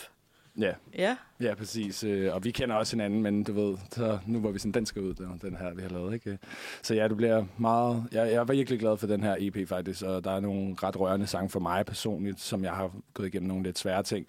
[0.58, 2.04] ja, Ja, ja præcis.
[2.04, 4.86] Øh, og vi kender også hinanden, men du ved, så nu hvor vi sådan, den
[4.86, 6.14] skal ud, den, den her, vi har lavet.
[6.14, 6.38] Ikke?
[6.82, 8.04] Så ja, du bliver meget...
[8.12, 11.00] Jeg, jeg er virkelig glad for den her EP faktisk, og der er nogle ret
[11.00, 14.26] rørende sange for mig personligt, som jeg har gået igennem nogle lidt svære ting.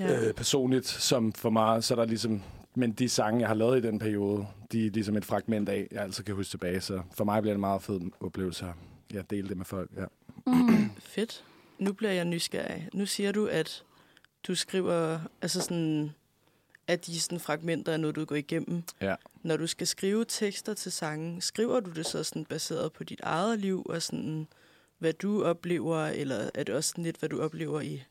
[0.00, 0.28] ja.
[0.28, 2.42] øh, personligt, som for mig, så er der ligesom...
[2.74, 5.88] Men de sange, jeg har lavet i den periode, de er ligesom et fragment af,
[5.90, 6.80] jeg altid kan huske tilbage.
[6.80, 8.74] Så for mig bliver det en meget fed oplevelse at
[9.14, 9.90] ja, dele det med folk.
[9.96, 10.04] Ja.
[10.46, 10.90] Mm.
[11.14, 11.44] Fedt.
[11.78, 12.88] Nu bliver jeg nysgerrig.
[12.92, 13.84] Nu siger du, at
[14.46, 16.10] du skriver, altså sådan,
[16.86, 18.82] at de sådan fragmenter er noget, du går igennem.
[19.00, 19.14] Ja.
[19.42, 23.20] Når du skal skrive tekster til sange, skriver du det så sådan baseret på dit
[23.22, 24.48] eget liv og sådan,
[24.98, 28.02] hvad du oplever, eller er det også sådan lidt, hvad du oplever i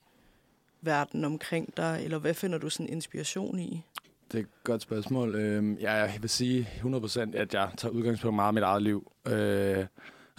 [0.82, 3.84] verden omkring dig, eller hvad finder du sådan inspiration i?
[4.32, 5.36] Det er et godt spørgsmål.
[5.36, 9.12] Øh, jeg vil sige 100% at jeg tager udgangspunkt meget i mit eget liv.
[9.28, 9.86] Øh,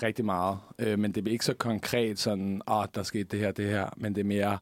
[0.02, 0.58] rigtig meget.
[0.78, 3.68] Øh, men det er ikke så konkret sådan, at oh, der skete det her, det
[3.68, 3.88] her.
[3.96, 4.58] Men det er mere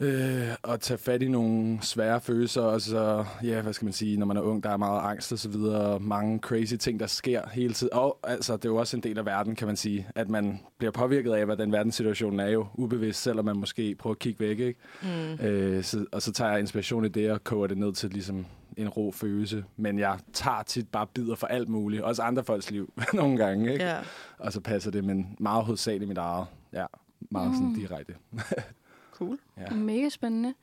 [0.00, 2.62] øh, at tage fat i nogle svære følelser.
[2.62, 5.32] Og så, ja, hvad skal man sige, når man er ung, der er meget angst
[5.32, 6.00] og så videre.
[6.00, 7.94] Mange crazy ting, der sker hele tiden.
[7.94, 10.06] Og altså, det er jo også en del af verden, kan man sige.
[10.14, 14.14] At man bliver påvirket af, hvad den verdenssituation er jo ubevidst, selvom man måske prøver
[14.14, 14.80] at kigge væk, ikke?
[15.02, 15.46] Mm.
[15.46, 18.46] Øh, så, og så tager jeg inspiration i det og koger det ned til ligesom
[18.76, 19.64] en ro følelse.
[19.76, 22.02] Men jeg tager tit bare bidder for alt muligt.
[22.02, 23.72] Også andre folks liv nogle gange.
[23.72, 23.84] Ikke?
[23.84, 23.98] Ja,
[24.38, 26.46] Og så passer det, men meget hovedsageligt mit eget.
[26.72, 26.86] Ja,
[27.30, 27.54] meget mm.
[27.54, 28.14] sådan direkte.
[29.14, 29.38] cool.
[29.56, 29.74] Ja.
[29.74, 30.54] Mega spændende.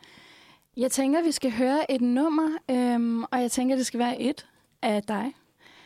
[0.78, 4.48] Jeg tænker, vi skal høre et nummer, øhm, og jeg tænker, det skal være et
[4.82, 5.34] af dig.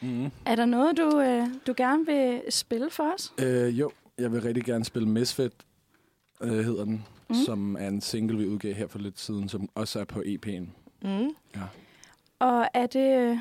[0.02, 0.32] Mm.
[0.46, 3.34] Er der noget, du, øh, du gerne vil spille for os?
[3.42, 5.54] Øh, jo, jeg vil rigtig gerne spille Misfit,
[6.42, 7.06] øh, hedder den.
[7.30, 7.36] Mm.
[7.36, 10.66] Som er en single, vi udgav her for lidt siden, som også er på EP'en.
[11.02, 11.30] Mm.
[12.40, 13.38] Og er det øh,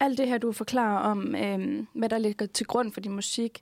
[0.00, 3.60] alt det her, du forklarer om, øh, hvad der ligger til grund for din musik,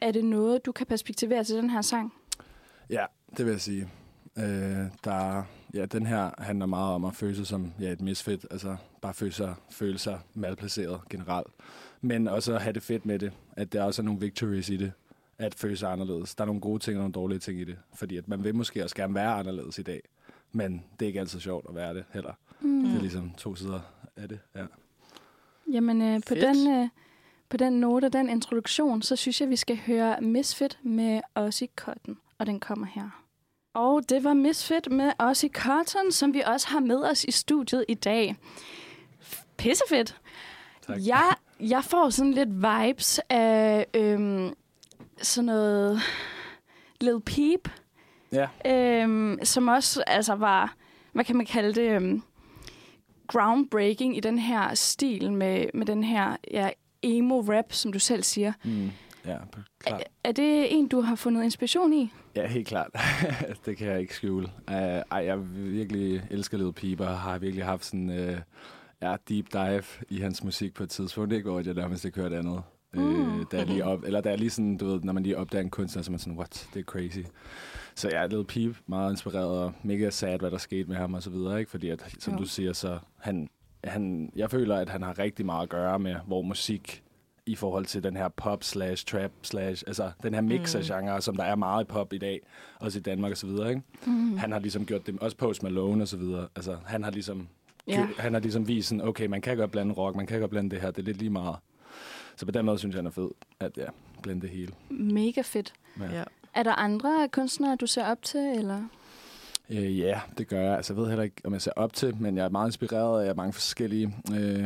[0.00, 2.12] er det noget, du kan perspektivere til den her sang?
[2.90, 3.04] Ja,
[3.36, 3.88] det vil jeg sige.
[4.38, 5.42] Øh, der,
[5.74, 9.14] ja, den her handler meget om at føle sig som ja, et misfit, altså bare
[9.14, 11.52] føle sig, føle sig malplaceret generelt.
[12.00, 14.76] Men også at have det fedt med det, at der også er nogle victories i
[14.76, 14.92] det,
[15.38, 16.34] at føle sig anderledes.
[16.34, 18.54] Der er nogle gode ting og nogle dårlige ting i det, fordi at man vil
[18.54, 20.00] måske også gerne være anderledes i dag,
[20.52, 22.32] men det er ikke altid sjovt at være det heller.
[22.60, 22.84] Mm.
[22.84, 23.80] Det er ligesom to sider
[24.16, 24.64] af det, ja.
[25.72, 26.40] Jamen, øh, på, Fedt.
[26.40, 26.88] den, øh,
[27.48, 32.18] på den note, den introduktion, så synes jeg, vi skal høre Misfit med Ozzy Cotton,
[32.40, 33.24] og den kommer her.
[33.74, 37.84] Og det var Misfit med Ozzy Cotton, som vi også har med os i studiet
[37.88, 38.36] i dag.
[39.56, 40.20] Pissefedt.
[40.86, 40.96] Tak.
[41.06, 44.54] Jeg, jeg får sådan lidt vibes af øhm,
[45.22, 46.00] sådan noget
[47.00, 47.68] Lil Peep,
[48.32, 50.74] Ja, øhm, som også altså var,
[51.12, 52.22] hvad kan man kalde det, øhm,
[53.26, 56.70] groundbreaking i den her stil med, med den her ja,
[57.02, 58.52] emo-rap, som du selv siger.
[58.64, 58.90] mm.
[59.26, 59.36] Ja
[59.78, 60.00] klart.
[60.00, 62.12] Er, er det en, du har fundet inspiration i?
[62.36, 62.90] Ja, helt klart.
[63.66, 64.48] det kan jeg ikke skjule.
[64.68, 68.36] Uh, ej, jeg virkelig elsker Lil Peep, og har virkelig haft sådan uh,
[69.02, 71.30] ja, deep dive i hans musik på et tidspunkt.
[71.30, 72.62] Det går, at jeg nærmest ikke hørt andet.
[72.94, 73.02] Mm.
[73.02, 73.46] Mm.
[73.52, 75.62] Da jeg lige op, eller da jeg lige sådan, du ved, når man lige opdager
[75.62, 77.20] en kunstner, så er man sådan, what, det er crazy.
[77.94, 81.22] Så ja, Lil Peep, meget inspireret, og mega sad, hvad der skete med ham og
[81.22, 81.70] så videre, ikke?
[81.70, 82.38] Fordi at, som Jo.
[82.38, 83.48] du siger, så han,
[83.84, 87.02] han, jeg føler, at han har rigtig meget at gøre med, hvor musik
[87.46, 90.86] i forhold til den her pop slash trap slash, altså den her mix af Mm.
[90.86, 92.40] genre, som der er meget i pop i dag,
[92.80, 93.82] også i Danmark og så videre, ikke?
[94.06, 94.36] Mm.
[94.36, 97.48] Han har ligesom gjort det, også Post Malone og så videre, altså han har ligesom,
[97.88, 98.06] Ja.
[98.18, 100.70] han har ligesom vist sådan, okay, man kan godt blande rock, man kan godt blande
[100.70, 101.56] det her, det er lidt lige meget.
[102.36, 103.28] Så på den måde synes jeg, han er fed,
[103.60, 103.86] at ja,
[104.22, 104.72] blande det hele.
[104.90, 105.72] Mega fedt.
[106.00, 106.04] Ja.
[106.18, 106.24] Ja.
[106.54, 108.82] Er der andre kunstnere, du ser op til, eller?
[109.70, 110.76] Øh, ja, det gør jeg.
[110.76, 113.24] Altså, jeg ved heller ikke, om jeg ser op til, men jeg er meget inspireret
[113.24, 114.14] af mange forskellige.
[114.32, 114.64] Øh,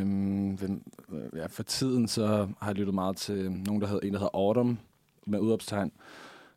[0.58, 2.26] hvem, øh, ja, for tiden så
[2.60, 4.78] har jeg lyttet meget til nogen, der hedder, en, der hedder Autumn,
[5.26, 5.92] med udopstegn,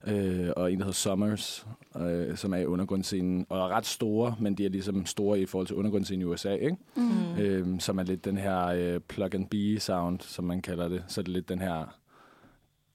[0.07, 4.35] øh, og en, der hedder Summers, øh, som er i undergrundscenen, og er ret store,
[4.39, 6.77] men de er ligesom store i forhold til undergrundscenen i USA, ikke?
[6.95, 7.37] Mm.
[7.39, 11.03] Øh, som er lidt den her øh, plug-and-be-sound, som man kalder det.
[11.07, 11.97] Så er det lidt den her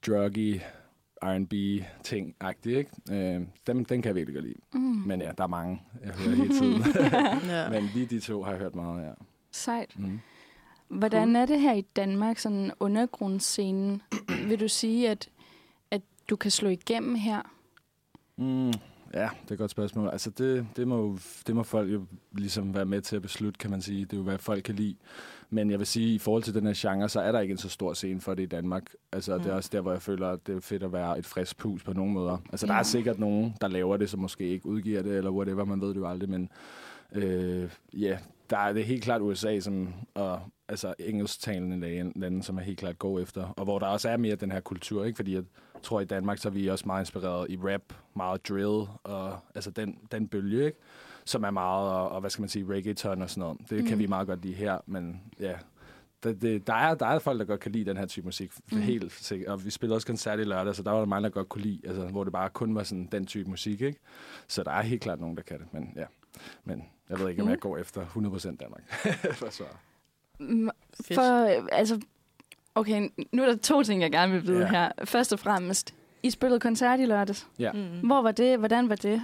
[0.07, 0.61] druggy
[1.23, 2.91] R&B-ting-agtig, ikke?
[3.11, 4.59] Øh, dem, den kan jeg virkelig godt lide.
[4.75, 4.81] Mm.
[5.07, 6.83] Men ja, der er mange, jeg hører hele tiden.
[7.51, 7.69] Ja.
[7.81, 9.15] Men lige de to har jeg hørt meget af.
[9.51, 9.99] Sejt.
[9.99, 10.21] Mm.
[10.89, 14.03] Hvordan er det her i Danmark, sådan undergrundsscenen?
[14.49, 15.29] Vil du sige, at,
[15.91, 17.43] at du kan slå igennem her?
[18.37, 18.67] Mm,
[19.15, 20.09] ja, det er et godt spørgsmål.
[20.09, 23.59] Altså, det, det, må, jo- det må folk jo ligesom være med til at beslutte,
[23.59, 24.05] kan man sige.
[24.05, 24.97] Det er jo, hvad folk kan lide.
[25.55, 27.59] Men jeg vil sige, i forhold til den her genre, så er der ikke en
[27.59, 28.91] så stor scene for det i Danmark.
[29.13, 29.43] Altså, mm.
[29.43, 29.57] det er Mm.
[29.57, 31.93] også der, hvor jeg føler, at det er fedt at være et frisk pus på
[31.93, 32.39] nogle måder.
[32.53, 35.65] Altså, der er sikkert nogen, der laver det, som måske ikke udgiver det, eller whatever,
[35.65, 36.31] man ved det jo aldrig.
[36.31, 36.49] Men
[37.13, 38.19] øh, ja,
[38.51, 42.79] der er det helt klart USA, som, og, altså engelsktalende lande, lande, som er helt
[42.79, 43.45] klart går efter.
[43.57, 45.17] Og hvor der også er mere den her kultur, ikke?
[45.17, 45.43] Fordi jeg
[45.83, 47.83] tror, i Danmark, så er vi også meget inspireret i rap,
[48.17, 50.79] meget drill, og altså den, den bølge, ikke?
[51.25, 53.59] Som er meget, og, og hvad skal man sige, reggaeton og sådan noget.
[53.71, 53.89] Det mm.
[53.89, 55.53] kan vi meget godt lide her, men ja,
[56.25, 58.53] det, det, der, er, der er folk, der godt kan lide den her type musik,
[58.73, 58.79] mm.
[58.81, 59.49] Helt sikkert.
[59.49, 61.63] Og vi spillede også koncert i lørdag, så der var der mange, der godt kunne
[61.63, 63.99] lide, altså, hvor det bare kun var sådan den type musik, ikke?
[64.49, 66.05] Så der er helt klart nogen, der kan det, men ja.
[66.65, 67.51] Men jeg ved ikke, om Mm.
[67.51, 68.83] jeg går efter 100% Danmark.
[69.39, 69.69] For at svare.
[70.41, 70.71] Mm.
[71.15, 71.21] For,
[71.73, 72.01] altså,
[72.75, 74.65] okay, nu er der to ting, jeg gerne vil vide Ja.
[74.65, 74.71] ja.
[74.71, 75.05] her.
[75.05, 77.49] Først og fremmest, I spillede koncert i lørdags.
[77.59, 77.73] Ja.
[77.73, 78.07] Mm.
[78.07, 78.59] Hvor var det?
[78.59, 79.23] Hvordan var det?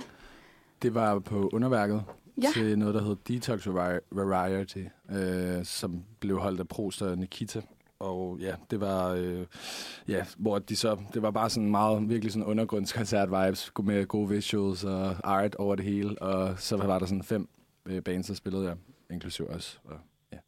[0.83, 2.05] Det var på underværket
[2.43, 2.49] Ja.
[2.55, 7.61] til noget, der hed Detox Vari- Variety, øh, som blev holdt af Prost og Nikita.
[8.01, 9.47] Og ja, det var, øh,
[10.09, 14.85] ja, hvor de så, det var bare sådan meget, virkelig sådan undergrundskoncert-vibes, med gode visuals
[14.85, 16.23] og art over det hele.
[16.23, 17.49] Og så var der sådan fem
[17.87, 18.77] øh, bands, der spillede jeg,
[19.11, 19.81] inklusiv os.
[19.85, 19.97] Og,
[20.33, 20.38] ja.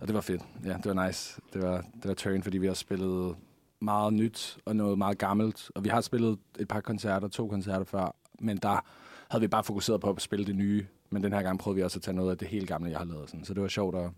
[0.00, 0.42] og det var fedt.
[0.64, 1.40] Ja, det var nice.
[1.52, 3.36] Det var, det var turn, fordi vi har spillet
[3.80, 5.70] meget nyt og noget meget gammelt.
[5.74, 8.84] Og vi har spillet et par koncerter, to koncerter før, men der
[9.30, 10.86] havde vi bare fokuseret på at spille det nye.
[11.10, 12.98] Men den her gang prøvede vi også at tage noget af det helt gamle, jeg
[12.98, 13.30] har lavet.
[13.30, 13.44] Sådan.
[13.44, 14.10] Så det var sjovt at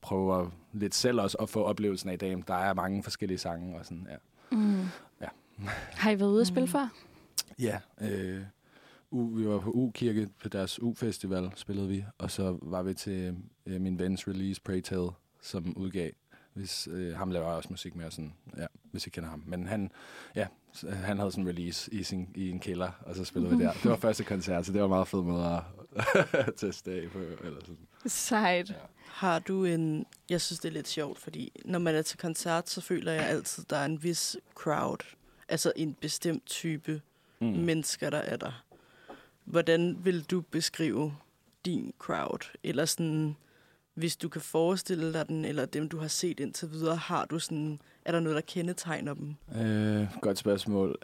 [0.00, 2.42] prøve at, lidt selv også at få oplevelsen af i dag.
[2.48, 4.16] Der er mange forskellige sange og sådan, ja.
[4.56, 4.80] Mm.
[5.20, 5.28] Ja.
[6.02, 6.70] Har I været ude at spille Mm.
[6.72, 6.88] før?
[7.58, 8.40] Ja, øh,
[9.10, 12.04] U, vi var på U-kirke på deres U-festival, spillede vi.
[12.18, 13.36] Og så var vi til
[13.66, 15.08] øh, min vens release, Pray Tell,
[15.42, 16.10] som udgav.
[16.54, 19.42] Hvis, øh, ham laver også musik med, og sådan, ja, hvis I kender ham.
[19.46, 19.90] Men han,
[20.34, 20.46] ja,
[20.82, 23.72] han havde sådan en release i, sin, i en kælder, og så spillede vi der.
[23.72, 27.18] Det var første koncert, så det var meget fed måde at teste af på.
[27.18, 27.86] Eller sådan.
[28.06, 28.70] Sejt.
[28.70, 28.74] Ja.
[29.06, 30.06] Har du en...
[30.30, 33.28] Jeg synes, det er lidt sjovt, fordi når man er til koncert, så føler jeg
[33.28, 35.16] altid, der er en vis crowd.
[35.48, 37.02] Altså en bestemt type
[37.40, 37.46] mm.
[37.46, 38.64] mennesker, der er der.
[39.44, 41.16] Hvordan vil du beskrive
[41.64, 42.50] din crowd?
[42.62, 43.36] Eller sådan,
[43.94, 47.38] hvis du kan forestille dig den, eller dem, du har set indtil videre, har du
[47.38, 47.80] sådan...
[48.04, 49.34] Er der noget, der kendetegner dem?
[49.60, 50.96] Øh, godt spørgsmål.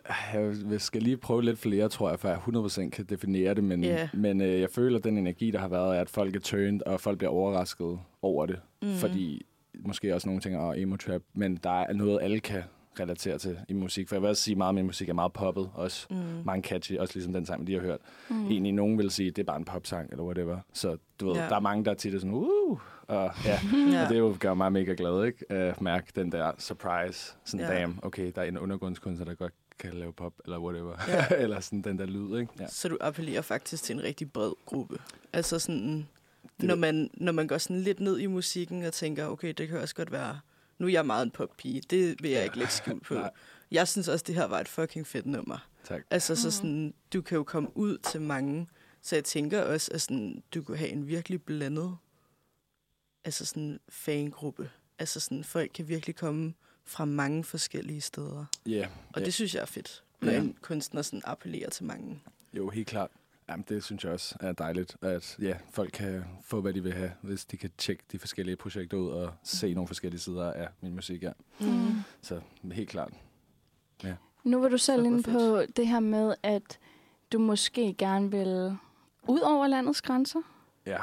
[0.71, 2.39] Jeg skal lige prøve lidt flere, tror jeg, for jeg
[2.87, 3.65] 100% kan definere det.
[3.65, 4.09] Men, Ja.
[4.15, 6.81] men øh, jeg føler, at den energi, der har været, er, at folk er turned,
[6.87, 8.61] og folk bliver overrasket over det.
[8.83, 8.95] Mm.
[8.95, 9.47] Fordi
[9.87, 12.63] måske også nogle ting er emo trap, men der er noget, alle kan
[13.01, 14.09] relatere til i musik.
[14.09, 16.07] For jeg vil også sige, at meget af min musik er meget poppet også.
[16.11, 16.17] Mm.
[16.45, 18.01] Mange catchy, også ligesom den sang, vi lige har hørt.
[18.29, 18.47] Mm.
[18.51, 20.59] Egentlig nogen vil sige, at det er bare en popsang, eller whatever.
[20.73, 21.43] Så du ved, Ja.
[21.49, 23.61] der er mange, der tit er sådan, uh, og ja,
[23.93, 24.03] Ja.
[24.05, 25.53] og det jo gør mig mega glad, ikke?
[25.53, 27.33] At mærke den der surprise.
[27.45, 27.75] Sådan, ja.
[27.81, 30.93] damn, okay, der er en undergrundskunstner, der godt kan lave pop, eller whatever.
[31.09, 31.27] Ja.
[31.45, 32.53] eller sådan den der lyd, ikke?
[32.61, 32.67] Ja.
[32.69, 34.99] Så du appellerer faktisk til en rigtig bred gruppe.
[35.33, 36.07] Altså sådan,
[36.61, 39.69] Det- når man, når man går sådan lidt ned i musikken og tænker, okay, det
[39.69, 40.39] kan også godt være...
[40.81, 42.45] Nu er jeg meget en poppige, det vil jeg Ja.
[42.45, 43.19] ikke lægge skjul på.
[43.71, 45.69] Jeg synes også, det her var et fucking fedt nummer.
[45.85, 46.03] Tak.
[46.11, 46.51] Altså, så Mm.
[46.51, 48.69] sådan, du kan jo komme ud til mange.
[49.03, 51.97] Så jeg tænker også, at sådan, du kunne have en virkelig blandet
[53.25, 54.71] altså sådan fangruppe.
[54.99, 58.45] Altså sådan, folk kan virkelig komme fra mange forskellige steder.
[58.67, 58.89] Ja, yeah.
[59.13, 59.25] Og Ja.
[59.25, 60.39] det synes jeg er fedt, når Ja.
[60.39, 62.23] en kunstner sådan appellerer til mange.
[62.53, 63.11] jo, helt klart.
[63.51, 66.93] Jamen, det synes jeg også er dejligt, at ja, folk kan få, hvad de vil
[66.93, 70.69] have, hvis de kan tjekke de forskellige projekter ud og se nogle forskellige sider af
[70.81, 71.33] min musik, ja.
[71.61, 71.97] Mm.
[72.23, 72.41] Så
[72.73, 73.13] helt klart.
[74.45, 76.79] Nu var du selv inde på det her med, at
[77.33, 78.77] du måske gerne vil
[79.29, 80.41] ud over landets grænser.
[80.87, 80.99] Ja.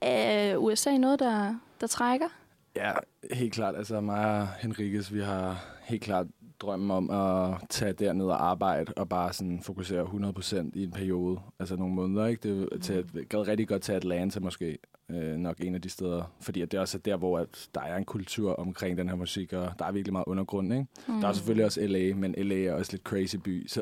[0.00, 2.28] Er USA noget, der, der trækker?
[2.76, 2.92] Ja,
[3.32, 3.76] helt klart.
[3.76, 6.26] Altså mig og Henriques, vi har helt klart
[6.64, 11.38] drømmen om at tage derned og arbejde og bare sådan fokusere 100% i en periode,
[11.58, 12.48] altså nogle måneder, ikke?
[12.48, 14.78] Det er til, gad rigtig godt til Atlanta måske,
[15.10, 17.80] øh, nok en af de steder, fordi at det også er der, hvor at der
[17.80, 20.86] er en kultur omkring den her musik, og der er virkelig meget undergrund, ikke?
[21.08, 21.20] Mm.
[21.20, 23.80] Der er selvfølgelig også LA, men LA er også lidt crazy by, så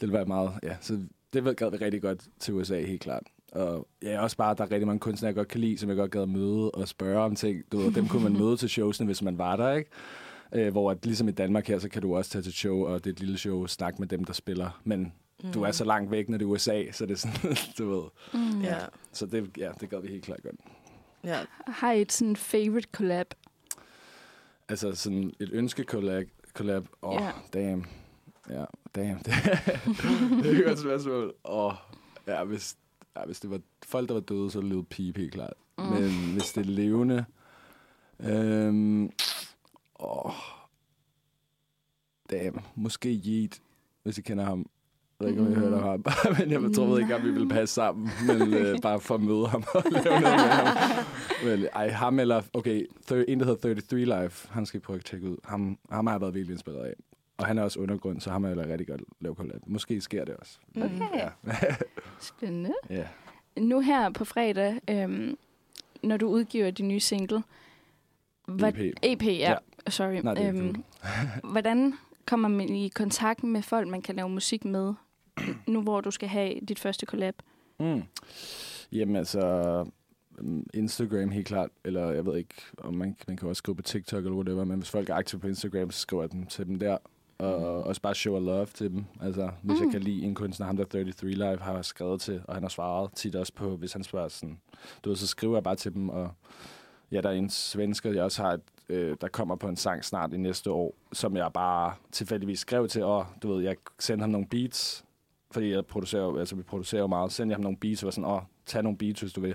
[0.00, 0.98] det vil være meget, ja, så
[1.32, 3.22] det gad vi rigtig godt til USA, helt klart.
[3.52, 5.88] Og ja, også bare, at der er rigtig mange kunstnere, jeg godt kan lide, som
[5.88, 7.62] jeg godt gad at møde og spørge om ting.
[7.72, 9.90] Du ved, dem kunne man møde til showsene, hvis man var der, ikke?
[10.52, 13.04] Øh, hvor at, ligesom i Danmark her, så kan du også tage til show, og
[13.04, 14.80] det er et lille show, snakke med dem, der spiller.
[14.84, 15.12] Men
[15.44, 15.52] mm.
[15.52, 18.02] du er så langt væk, når det er USA, så det er sådan, du ved.
[18.40, 18.60] Mm.
[18.62, 18.78] Ja,
[19.12, 20.54] Så det, ja, det gad vi helt klart godt.
[21.24, 21.38] ja.
[21.66, 23.34] Har I et sådan favorite collab?
[24.68, 26.28] Altså sådan et ønske collab.
[26.52, 26.86] collab.
[27.02, 27.30] Åh, oh, Ja.
[27.60, 27.84] damn.
[28.50, 29.18] Ja, damn.
[29.18, 29.26] Det,
[30.42, 31.34] det er et godt spørgsmål.
[31.44, 31.72] Åh, oh,
[32.26, 32.76] ja, hvis,
[33.16, 35.52] ja, hvis det var folk, der var døde, så lød Peep helt klart.
[35.78, 35.84] Mm.
[35.84, 37.24] Men hvis det er levende...
[38.20, 39.10] Øhm,
[39.98, 40.32] åh,
[42.30, 42.60] damn.
[42.74, 43.62] Måske Yeet,
[44.02, 44.66] hvis I kender ham.
[45.20, 45.82] Jeg ved ikke, om I Mm.
[45.82, 46.04] ham.
[46.38, 48.10] Men jeg tror ikke, at vi vil passe sammen.
[48.26, 51.04] Men øh, bare for at møde ham og lave noget med ham.
[51.44, 52.42] Men, ej, ham eller...
[52.52, 54.48] Okay, thir- en, der hedder 33 Life.
[54.52, 55.36] Han skal I prøve at tjekke ud.
[55.44, 56.94] Ham, ham har jeg været virkelig inspireret af.
[57.36, 59.60] Og han er også undergrund, så ham er jeg rigtig godt lave collab.
[59.66, 60.58] Måske sker det også.
[60.76, 61.00] Okay.
[61.14, 61.28] Ja.
[62.20, 62.72] Spændende.
[62.90, 63.08] ja.
[63.56, 65.38] Nu her på fredag, øhm,
[66.02, 67.42] når du udgiver din nye single,
[68.48, 68.94] hvad, EP.
[69.02, 69.30] EP, ja.
[69.30, 69.56] Ja.
[69.90, 70.20] Sorry.
[70.22, 70.84] Nej, det øhm,
[71.52, 71.94] hvordan
[72.26, 74.94] kommer man i kontakt med folk, man kan lave musik med,
[75.66, 77.34] nu hvor du skal have dit første collab?
[77.80, 78.02] Mm.
[78.92, 79.84] Jamen altså,
[80.38, 83.82] mm, Instagram helt klart, eller jeg ved ikke, om man, man kan også skrive på
[83.82, 86.66] TikTok eller whatever, men hvis folk er aktive på Instagram, så skriver jeg dem til
[86.66, 86.98] dem der.
[87.38, 89.04] Og også bare show love til dem.
[89.20, 89.78] Altså, hvis mm.
[89.78, 89.90] jeg Mm.
[89.92, 93.10] kan lide en kunstner, ham der 33 Live har skrevet til, og han har svaret
[93.14, 94.58] tit også på, hvis han spørger sådan,
[95.04, 96.30] du ved, så skriver jeg bare til dem, og
[97.12, 100.04] ja, der er en svensker, jeg også har, et, øh, der kommer på en sang
[100.04, 104.22] snart i næste år, som jeg bare tilfældigvis skrev til, og du ved, jeg sendte
[104.22, 105.04] ham nogle beats,
[105.50, 108.10] fordi jeg producerer, altså vi producerer jo meget, sendte jeg ham nogle beats, og var
[108.10, 109.54] sådan, åh, tag nogle beats, hvis du vil.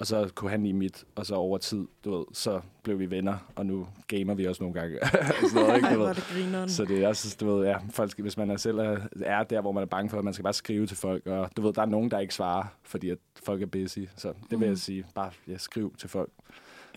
[0.00, 3.10] Og så kunne han i mit, og så over tid, du ved, så blev vi
[3.10, 4.98] venner, og nu gamer vi også nogle gange.
[5.50, 6.14] sådan noget, ikke, du ved.
[6.62, 6.70] det.
[6.70, 9.42] Så det er også, du ved, ja, folk, skal- hvis man er selv er, er
[9.42, 11.62] der, hvor man er bange for, at man skal bare skrive til folk, og du
[11.62, 13.98] ved, der er nogen, der ikke svarer, fordi at folk er busy.
[14.16, 14.68] Så det vil Mhm.
[14.68, 16.30] jeg sige, bare ja, skriv til folk.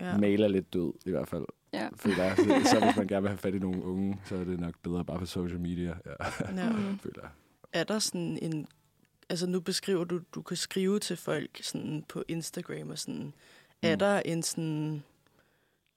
[0.00, 0.16] Ja.
[0.18, 1.44] Mail er lidt død, i hvert fald.
[1.72, 1.88] Ja.
[1.96, 2.36] Føler jeg.
[2.36, 4.74] Så, så hvis man gerne vil have fat i nogle unge, så er det nok
[4.82, 6.70] bedre bare på social media, ja, Ja.
[6.72, 6.98] Mm.
[6.98, 7.30] føler jeg.
[7.72, 8.66] Er der sådan en...
[9.28, 13.32] Altså nu beskriver du, du kan skrive til folk sådan på Instagram og sådan.
[13.82, 13.98] Er Mm.
[13.98, 15.02] der en sådan...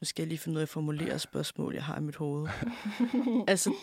[0.01, 2.47] Nu skal jeg lige finde ud af at formulere spørgsmål, jeg har i mit hoved.
[3.47, 3.73] altså,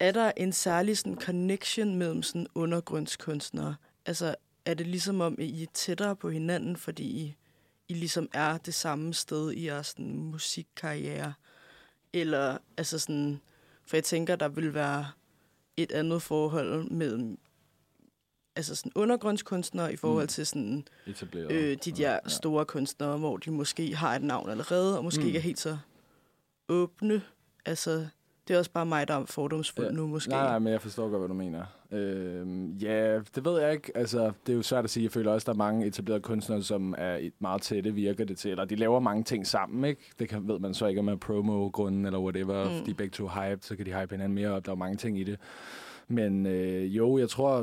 [0.00, 3.74] er der en særlig sådan connection mellem sådan undergrundskunstnere?
[4.06, 7.36] Altså, er det ligesom om, at I er tættere på hinanden, fordi I,
[7.92, 11.34] I ligesom er det samme sted i jeres sådan, musikkarriere?
[12.12, 13.40] Eller, altså sådan...
[13.86, 15.06] For jeg tænker, der vil være
[15.76, 17.38] et andet forhold mellem
[18.56, 20.28] altså sådan undergrundskunstnere i forhold Mm.
[20.28, 21.52] til sådan, Etableret.
[21.52, 25.26] øh, de der store kunstnere, hvor de måske har et navn allerede, og måske Mm.
[25.26, 25.78] ikke er helt så
[26.68, 27.22] åbne.
[27.66, 28.08] Altså,
[28.48, 29.92] det er også bare mig, der er fordomsfuld Ja.
[29.92, 30.30] nu måske.
[30.30, 31.64] Nej, nej, men jeg forstår godt, hvad du mener.
[31.92, 33.92] Øhm, ja, det ved jeg ikke.
[33.94, 35.04] Altså, det er jo svært at sige.
[35.04, 38.50] Jeg føler også, der er mange etablerede kunstnere, som er meget tætte, virker det til.
[38.50, 40.10] Eller de laver mange ting sammen, ikke?
[40.18, 42.64] Det kan, ved man så ikke, om er promo-grunden eller whatever.
[42.64, 42.84] Mm.
[42.84, 44.66] De er begge to hype, så kan de hype hinanden mere op.
[44.66, 45.38] Der er mange ting i det.
[46.08, 47.62] Men øh, jo, jeg tror,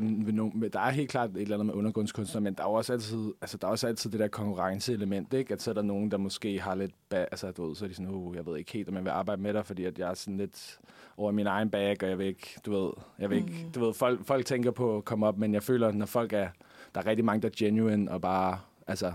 [0.73, 3.57] der er helt klart et eller andet med undergrundskunstnere, men der er også altid, altså,
[3.57, 5.53] der er også altid det der konkurrenceelement, ikke?
[5.53, 7.89] At så er der nogen, der måske har lidt, ba- altså du ved, så er
[7.89, 9.99] de sådan, uh, jeg ved ikke helt, om jeg vil arbejde med dig, fordi at
[9.99, 10.79] jeg er sådan lidt
[11.17, 13.71] over min egen bag, og jeg vil ikke, du ved, jeg vil ikke, Mm.
[13.71, 16.47] du ved, folk, folk tænker på at komme op, men jeg føler, når folk er,
[16.95, 19.13] der er rigtig mange, der er genuine, og bare, altså,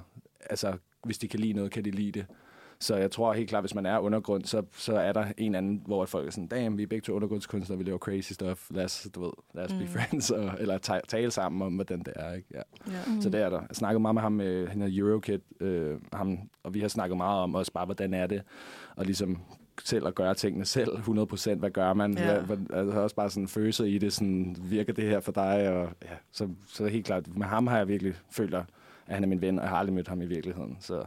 [0.50, 0.72] altså,
[1.04, 2.26] hvis de kan lide noget, kan de lide det.
[2.84, 5.82] Så jeg tror helt klart, hvis man er undergrund, så, så er der en anden,
[5.86, 8.84] hvor folk er sådan, damn, vi er begge to undergrundskunstnere, vi laver crazy stuff, lad
[8.84, 9.78] os, du ved, lad os mm.
[9.78, 9.84] Mm.
[9.84, 12.48] be friends, og, eller ta- tale sammen om, hvordan det er, ikke?
[12.54, 12.62] Ja.
[12.92, 12.98] Ja.
[13.06, 13.20] Mm.
[13.20, 13.60] Så det er der.
[13.60, 17.16] Jeg snakkede meget med ham, øh, han er Eurokid, øh, ham, og vi har snakket
[17.16, 18.42] meget om også bare, hvordan er det,
[18.96, 19.38] og ligesom
[19.84, 22.18] selv at gøre tingene selv, 100%, hvad gør man?
[22.18, 22.40] Ja.
[22.40, 25.68] Hvad, altså også bare sådan følelser i det, sådan, virker det her for dig?
[25.68, 28.64] Og, ja, så, så er helt klart, med ham har jeg virkelig følt, at
[29.06, 30.76] han er min ven, og jeg har aldrig mødt ham i virkeligheden.
[30.80, 31.04] Så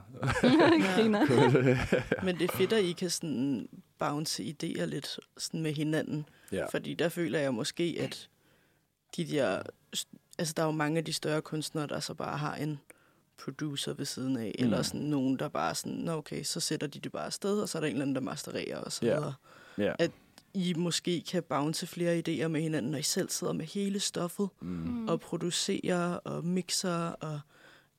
[0.95, 1.25] Griner.
[2.25, 6.25] Men det er fedt, at I kan sådan bounce idéer lidt sådan med hinanden.
[6.51, 6.65] ja.
[6.71, 8.29] Fordi der føler jeg måske, at
[9.17, 9.61] de der...
[10.39, 12.79] Altså, der er jo mange af de større kunstnere, der så bare har en
[13.43, 14.63] producer ved siden af, mm.
[14.65, 17.69] eller sådan nogen, der bare sådan, Nå, okay, så sætter de det bare afsted, og
[17.69, 19.13] så er der en eller anden, der mastererer og så Ja.
[19.15, 19.33] videre.
[19.77, 19.93] ja.
[19.99, 20.11] At
[20.53, 24.49] I måske kan bounce flere idéer med hinanden, når I selv sidder med hele stoffet,
[24.61, 24.67] Mm.
[24.67, 25.07] Mm.
[25.07, 27.39] og producerer og mixer, og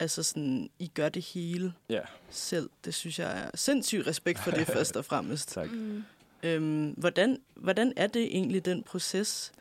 [0.00, 2.70] altså sådan, I gør det hele Ja, selv.
[2.84, 5.48] Det synes jeg er sindssygt respekt for det, først og fremmest.
[5.48, 5.72] tak.
[5.72, 6.02] Mm.
[6.42, 9.52] Øhm, hvordan, hvordan er det egentlig, den proces?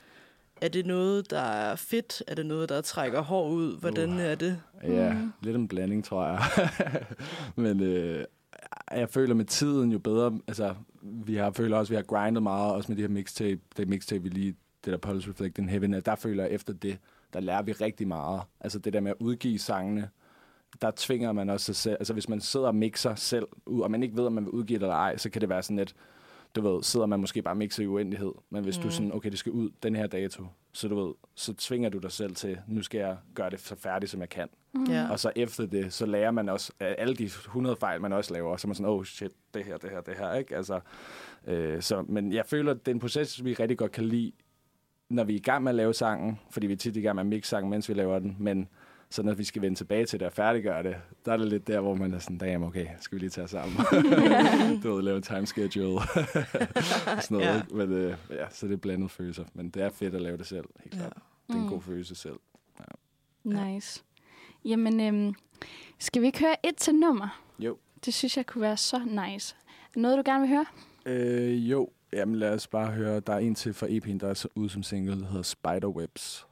[0.61, 2.23] Er det noget, der er fedt?
[2.27, 3.77] Er det noget, der trækker hår ud?
[3.79, 4.21] Hvordan Uh.
[4.21, 4.61] er det?
[4.83, 5.31] Ja, Mm.
[5.41, 6.41] lidt en blanding, tror jeg.
[7.55, 8.25] Men øh,
[8.91, 12.43] jeg føler med tiden jo bedre, altså vi har føler også, at vi har grindet
[12.43, 15.69] meget, også med de her mixtape, det mixtape, vi lige, det der Pulse Reflect in
[15.69, 16.97] Heaven, at der føler jeg efter det,
[17.33, 18.41] der lærer vi rigtig meget.
[18.59, 20.09] Altså det der med at udgive sangene,
[20.81, 21.95] der tvinger man også sig selv.
[21.99, 24.79] Altså hvis man sidder og mixer selv, og man ikke ved, om man vil udgive
[24.79, 25.95] det eller ej, så kan det være sådan lidt,
[26.55, 28.31] du ved, sidder man måske bare og mixer i uendelighed.
[28.49, 28.83] Men hvis mm.
[28.83, 31.97] du sådan, okay, det skal ud den her dato, så du ved, så tvinger du
[31.97, 34.49] dig selv til, nu skal jeg gøre det så færdigt, som jeg kan.
[34.73, 34.85] Mm.
[35.11, 38.57] Og så efter det, så lærer man også alle de 100 fejl, man også laver.
[38.57, 40.55] Så man sådan, oh shit, det her, det her, det her, ikke?
[40.55, 40.79] Altså,
[41.47, 44.31] øh, så, men jeg føler, at det er en proces, vi rigtig godt kan lide,
[45.09, 47.15] når vi er i gang med at lave sangen, fordi vi er tit i gang
[47.15, 48.67] med at mixe sangen, mens vi laver den, men
[49.09, 50.95] så når vi skal vende tilbage til det og færdiggøre det,
[51.25, 53.45] der er det lidt der, hvor man er sådan, damn, okay, skal vi lige tage
[53.45, 53.77] os sammen?
[54.83, 56.01] du ved, lave en time schedule.
[57.21, 57.53] sådan noget, Ja.
[57.55, 57.61] ja.
[57.71, 59.43] Men, øh, ja, så det er blandet følelser.
[59.53, 60.99] Men det er fedt at lave det selv, helt Ja.
[60.99, 61.13] klart.
[61.47, 61.69] Det er en Mm.
[61.69, 62.39] god følelse selv.
[63.43, 64.03] Nice.
[64.65, 65.33] Jamen, øhm,
[65.99, 67.41] skal vi ikke høre et til nummer?
[67.59, 67.77] Jo.
[68.05, 69.55] Det synes jeg kunne være så nice.
[69.95, 70.65] Noget, du gerne vil høre?
[71.05, 73.19] Øh, jo, jamen lad os bare høre.
[73.19, 76.47] Der er en til fra EP'en, der er så ude som single, der hedder Spiderwebs.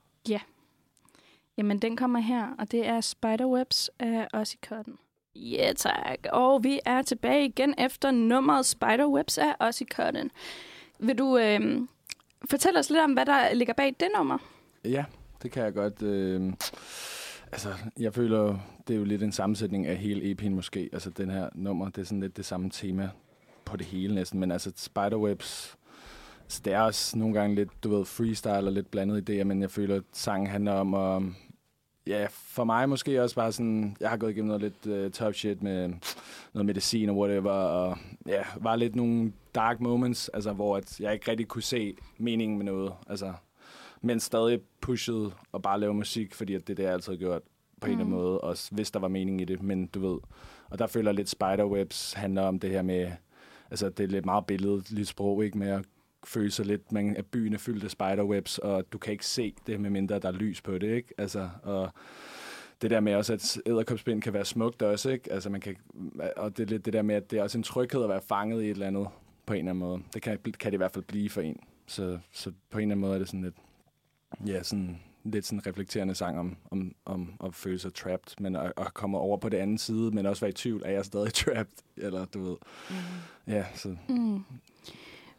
[1.58, 4.98] Jamen, den kommer her, og det er Spiderwebs af Ozzy Cotton.
[5.36, 6.20] Ja, yeah, tak.
[6.32, 10.32] Og vi er tilbage igen efter nummeret Spiderwebs af Ozzy Cotton.
[11.00, 11.90] Vil du øhm,
[12.50, 14.38] fortælle os lidt om, hvad der ligger bag det nummer?
[14.86, 15.06] Ja,
[15.44, 16.02] det kan jeg godt.
[16.02, 16.54] Øh,
[17.52, 20.90] altså, jeg føler, det er jo lidt en sammensætning af hele EP'en måske.
[20.94, 23.10] Altså, den her nummer, det er sådan lidt det samme tema
[23.66, 24.40] på det hele næsten.
[24.40, 25.78] Men altså, Spiderwebs,
[26.48, 29.62] så det er også nogle gange lidt, du ved, freestyle og lidt blandet idéer, men
[29.62, 31.24] jeg føler, at sangen handler om at...
[32.08, 35.34] Ja, for mig måske også bare sådan, jeg har gået igennem noget lidt uh, top
[35.34, 35.94] shit med
[36.54, 41.14] noget medicin og whatever, og ja, var lidt nogle dark moments, altså hvor at jeg
[41.14, 43.34] ikke rigtig kunne se meningen med noget, altså
[44.02, 47.18] men stadig pushede og bare lave musik, fordi at det er det, jeg altid har
[47.18, 47.42] gjort
[47.82, 48.24] på en eller anden Mm.
[48.24, 50.20] måde, også hvis der var mening i det, men du ved.
[50.70, 53.12] Og der føler jeg lidt Spiderwebs handler om det her med,
[53.72, 55.86] altså det er lidt meget billedligt sprog, ikke med at
[56.26, 59.54] føle sig lidt, man, at byen er fyldt af spiderwebs, og du kan ikke se
[59.68, 61.14] det, med mindre der er lys på det, ikke?
[61.18, 61.90] Altså, og
[62.82, 65.32] det der med også, at æderkopspind kan være smukt også, ikke?
[65.32, 65.76] Altså man kan,
[66.38, 68.22] og det er lidt det der med, at det er også en tryghed at være
[68.22, 69.08] fanget i et eller andet,
[69.46, 70.02] på en eller anden måde.
[70.14, 71.60] Det kan, kan det i hvert fald blive for en.
[71.88, 73.56] Så, så på en eller anden måde er det sådan lidt,
[74.48, 78.74] ja, sådan lidt sådan reflekterende sang om, om, om at føle sig trapped, men at,
[78.78, 81.34] at komme over på det andet side, men også være i tvivl, er jeg stadig
[81.44, 81.84] trapped?
[81.98, 82.56] Eller du ved,
[82.90, 82.96] Mm.
[83.54, 84.44] ja, så Mm.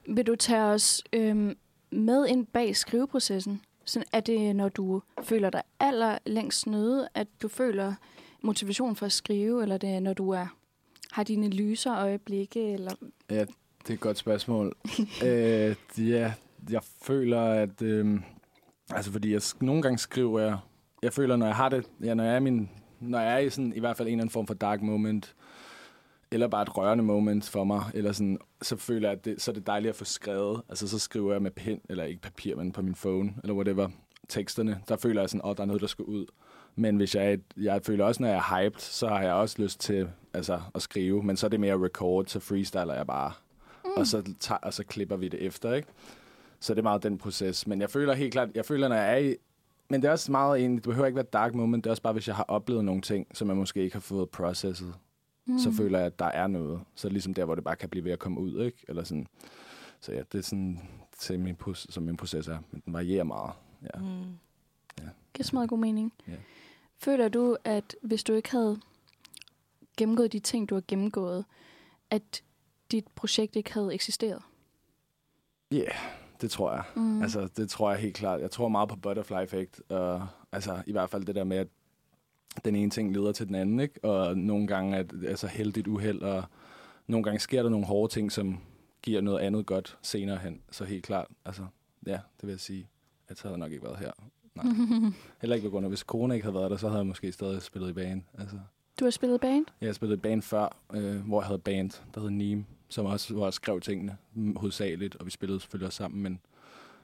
[0.08, 1.56] Vil du tage os øhm,
[1.90, 3.60] med ind bag skriveprocessen?
[3.84, 7.94] Sådan, er det, når du føler dig allerlængst nede, at du føler
[8.42, 10.46] motivation for at skrive, eller det er når du er,
[11.12, 12.72] har dine lyser øjeblikke?
[12.72, 12.92] Eller...
[13.30, 14.76] Ja, det er et godt spørgsmål.
[15.26, 16.32] øh, ja,
[16.70, 17.82] jeg føler, at...
[17.82, 18.20] Øh,
[18.90, 20.58] altså, fordi jeg, nogle gange skriver jeg...
[21.02, 21.86] Jeg føler, når jeg har det...
[22.04, 24.22] Ja, når jeg er, min, når jeg er i sådan, i hvert fald en eller
[24.22, 25.34] anden form for dark moment,
[26.30, 29.50] eller bare et rørende moment for mig, eller sådan, så føler jeg, at det, så
[29.50, 30.62] er det dejligt at få skrevet.
[30.68, 33.88] Altså, så skriver jeg med pen, eller ikke papir, men på min phone, eller whatever,
[34.28, 34.80] teksterne.
[34.88, 36.26] Der føler jeg sådan, at oh, der er noget, der skal ud.
[36.74, 39.80] Men hvis jeg, jeg føler også, når jeg er hyped, så har jeg også lyst
[39.80, 43.32] til altså, at skrive, men så er det mere record, så freestyler jeg bare.
[43.84, 43.90] Mm.
[43.96, 45.88] Og, så tager, og så klipper vi det efter, ikke?
[46.60, 47.66] Så det er meget den proces.
[47.66, 49.34] Men jeg føler helt klart, jeg føler, når jeg er i...
[49.90, 52.02] Men det er også meget egentlig, det behøver ikke være dark moment, det er også
[52.02, 54.94] bare, hvis jeg har oplevet nogle ting, som jeg måske ikke har fået processet,
[55.46, 55.58] mm.
[55.58, 56.80] så føler jeg, at der er noget.
[56.94, 58.78] Så det ligesom der, hvor det bare kan blive ved at komme ud, ikke?
[58.88, 59.26] Eller sådan.
[60.00, 60.80] Så ja, det er sådan,
[61.62, 62.58] pos- som min proces er.
[62.70, 63.52] Men den varierer meget.
[63.82, 64.00] Ja.
[64.00, 64.38] Mm.
[65.34, 66.12] giver så meget god mening.
[66.28, 66.36] Ja.
[66.98, 68.80] Føler du, at hvis du ikke havde
[69.96, 71.44] gennemgået de ting, du har gennemgået,
[72.10, 72.42] at
[72.90, 74.42] dit projekt ikke havde eksisteret?
[75.72, 75.94] Ja, yeah,
[76.40, 76.82] det tror jeg.
[76.96, 77.22] Mm.
[77.22, 78.40] Altså, det tror jeg helt klart.
[78.40, 79.80] Jeg tror meget på butterfly effect.
[79.88, 81.68] Og, altså, i hvert fald det der med, at
[82.64, 84.04] den ene ting leder til den anden, ikke?
[84.04, 86.44] Og nogle gange er det altså heldigt uheld, og
[87.06, 88.58] nogle gange sker der nogle hårde ting, som
[89.02, 90.60] giver noget andet godt senere hen.
[90.70, 91.62] Så helt klart, altså,
[92.06, 92.88] ja, det vil jeg sige.
[93.28, 94.10] At så havde jeg nok ikke været her.
[94.54, 94.64] Nej.
[95.40, 97.32] Heller ikke på grund af, hvis corona ikke havde været der, så havde jeg måske
[97.32, 98.22] stadig spillet i band.
[98.38, 98.56] Altså,
[99.00, 99.66] Du har spillet band?
[99.80, 103.06] jeg har spillet i band før, øh, hvor jeg havde band, der hed Neem, som
[103.06, 104.16] også, hvor jeg skrev tingene
[104.56, 106.40] hovedsageligt, og vi spillede selvfølgelig også sammen, men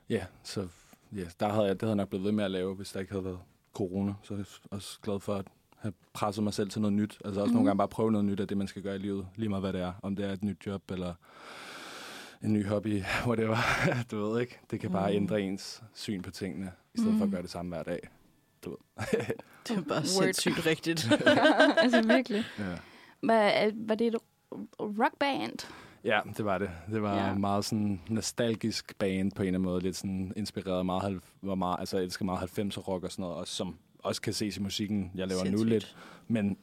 [0.09, 0.69] ja, så
[1.17, 3.01] ja, der havde jeg, det havde jeg nok blevet ved med at lave, hvis der
[3.01, 3.39] ikke havde været
[3.73, 4.15] corona.
[4.23, 5.47] Så er jeg også glad for at
[5.79, 7.19] have presset mig selv til noget nyt.
[7.25, 7.55] Altså også Mhm.
[7.55, 9.63] nogle gange bare prøve noget nyt af det, man skal gøre i livet, lige meget
[9.63, 9.93] hvad det er.
[10.03, 11.15] Om det er et nyt job, eller
[12.43, 13.57] en ny hobby, whatever.
[14.11, 15.17] du ved ikke, det kan bare Mm.
[15.17, 17.33] ændre ens syn på tingene, i stedet for at Mm.
[17.33, 18.09] gøre det samme hver dag.
[18.65, 18.79] Du ved.
[19.69, 21.09] Det er bare sindssygt rigtigt.
[21.79, 22.45] altså virkelig.
[22.59, 22.65] ja.
[23.23, 24.17] Var, var det et
[24.81, 25.59] rockband?
[26.05, 26.71] Ja, det var det.
[26.91, 27.35] Det var Ja.
[27.35, 29.83] meget sådan nostalgisk band på en eller anden måde.
[29.83, 33.37] Lidt sådan inspireret meget, var meget, altså jeg elsker meget 90'er rock og sådan noget,
[33.37, 35.69] også, som også kan ses i musikken, jeg laver nu Sindssygt.
[35.71, 35.97] lidt.
[36.29, 36.57] Men,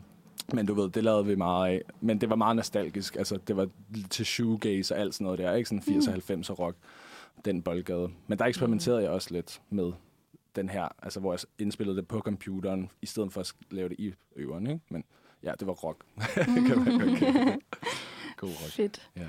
[0.54, 1.82] men du ved, det lavede vi meget af.
[2.00, 3.16] Men det var meget nostalgisk.
[3.16, 3.68] Altså, det var
[4.10, 5.68] til shoegaze og alt sådan noget der, ikke?
[5.68, 6.76] Sådan 80'er 90'er rock,
[7.44, 8.08] den boldgade.
[8.26, 9.92] Men der eksperimenterede jeg også lidt med
[10.56, 13.96] den her, altså hvor jeg indspillede det på computeren, i stedet for at lave det
[13.98, 14.80] i øveren, ikke?
[14.90, 15.04] Men
[15.42, 16.04] ja, det var rock.
[16.34, 17.62] kan man godt.
[18.36, 18.72] God rock.
[18.72, 19.10] Fedt.
[19.16, 19.26] Ja.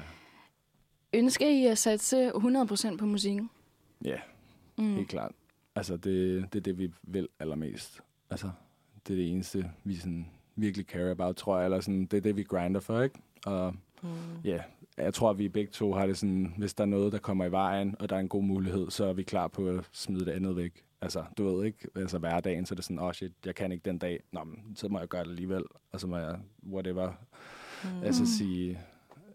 [1.14, 3.50] Ønsker I at satse 100% på musikken?
[4.06, 4.18] ja,
[4.80, 4.96] Mm.
[4.96, 5.32] helt klart.
[5.76, 8.02] Altså, det, det er det, vi vil allermest.
[8.30, 8.50] Altså,
[9.08, 11.66] det er det eneste, vi sådan virkelig care about, tror jeg.
[11.66, 13.20] Eller sådan, det er det, vi grinder for, ikke?
[13.46, 14.10] Og Mm.
[14.44, 14.62] ja,
[14.98, 17.46] jeg tror, at vi begge to har det sådan, hvis der er noget, der kommer
[17.46, 20.26] i vejen, og der er en god mulighed, så er vi klar på at smide
[20.26, 20.84] det andet væk.
[21.02, 23.72] Altså, du ved ikke, altså hverdagen, så er det sådan, åh oh shit, jeg kan
[23.72, 24.24] ikke den dag.
[24.32, 25.64] Nå, men, så må jeg gøre det alligevel.
[25.92, 26.40] Og så må jeg,
[26.72, 27.12] whatever,
[27.84, 28.04] Mm.
[28.04, 28.80] altså sige,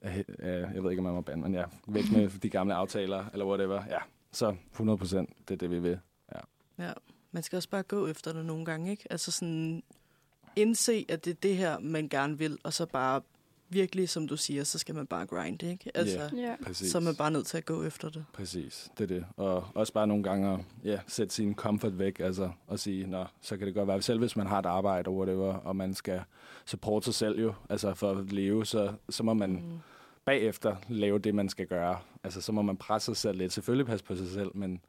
[0.05, 3.47] jeg ved ikke, om man må bande, men ja, væk med de gamle aftaler, eller
[3.47, 3.83] whatever.
[3.91, 3.99] Ja,
[4.33, 5.99] så 100 procent, det er det, vi vil.
[6.79, 6.93] Ja,
[7.33, 9.05] man skal også bare gå efter det nogle gange, ikke?
[9.11, 9.83] Altså sådan
[10.57, 13.21] indse, at det er det her, man gerne vil, og så bare
[13.69, 15.91] virkelig, som du siger, så skal man bare grind, ikke?
[15.95, 16.43] Altså, Ja.
[16.43, 16.55] Ja.
[16.65, 16.91] Præcis.
[16.91, 18.25] så er man bare nødt til at gå efter det.
[18.33, 19.25] Præcis, det er det.
[19.37, 23.25] Og også bare nogle gange at ja, sætte sin comfort væk, altså og sige, nå,
[23.41, 25.95] så kan det godt være, selv hvis man har et arbejde og whatever, og man
[25.95, 26.23] skal
[26.67, 29.79] supporte sig selv jo, altså for at leve, så, så må man Mm.
[30.25, 31.99] Bagefter lave det, man skal gøre.
[32.25, 33.53] Altså så må man presse sig selv lidt.
[33.53, 34.81] Selvfølgelig passe på sig selv, men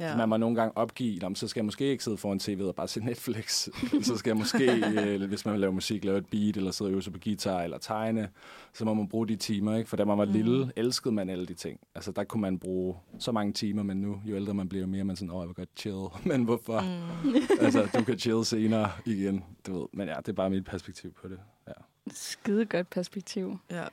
[0.00, 0.16] ja.
[0.16, 2.74] Man må nogle gange opgive, "Nå, så skal jeg måske ikke sidde foran tv og
[2.74, 3.68] bare se Netflix.
[4.08, 6.88] så skal jeg måske, øh, hvis man vil lave musik, lave et beat, eller sidde
[6.88, 8.28] og øve sig på guitar, eller tegne.
[8.74, 9.90] Så må man bruge de timer, ikke?
[9.90, 10.32] For da man var Mm.
[10.32, 11.80] lille, elskede man alle de ting.
[11.94, 14.88] Altså der kunne man bruge så mange timer, men nu, jo ældre man bliver, jo
[14.88, 16.06] mere er man sådan, åh, jeg vil godt chill.
[16.32, 16.80] men hvorfor?
[17.24, 17.34] Mm.
[17.64, 19.86] altså, du kan chill senere igen, du ved.
[19.92, 21.38] Men ja, det er bare mit perspektiv på det.
[21.68, 21.72] Ja.
[22.10, 23.58] Skide godt perspektiv.
[23.70, 23.84] Ja.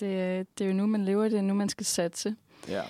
[0.00, 2.36] Det, det er jo nu, man lever, det er nu, man skal satse.
[2.68, 2.82] ja,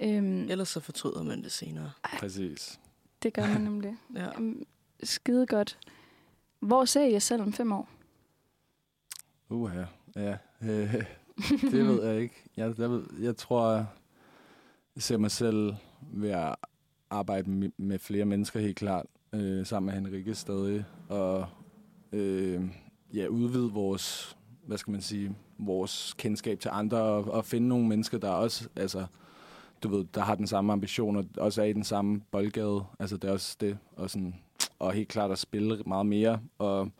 [0.00, 1.90] Øhm, Ellers så fortryder man det senere.
[2.18, 2.80] præcis.
[3.22, 3.96] det gør man nemlig.
[4.16, 4.26] Ja.
[4.38, 4.66] Øhm,
[5.02, 5.78] skide godt.
[6.60, 7.88] Hvor ser I jer selv om fem år?
[9.48, 9.84] Uha,
[10.16, 10.36] ja.
[10.62, 10.94] Øh,
[11.72, 12.34] det ved jeg ikke.
[12.56, 13.72] Jeg, jeg, ved, jeg tror,
[14.94, 15.74] jeg ser mig selv
[16.12, 16.54] ved at
[17.10, 21.46] arbejde med, med flere mennesker helt klart, øh, sammen med Henrikke stadig, og
[22.12, 22.62] øh,
[23.14, 27.88] ja, udvide vores, hvad skal man sige, vores kendskab til andre, og, og finde nogle
[27.88, 29.06] mennesker, der også, altså,
[29.82, 32.84] du ved, der har den samme ambition, og også er i den samme boldgade.
[32.98, 34.34] Altså, det er også det, og, sådan,
[34.78, 36.90] og helt klart at spille meget mere, og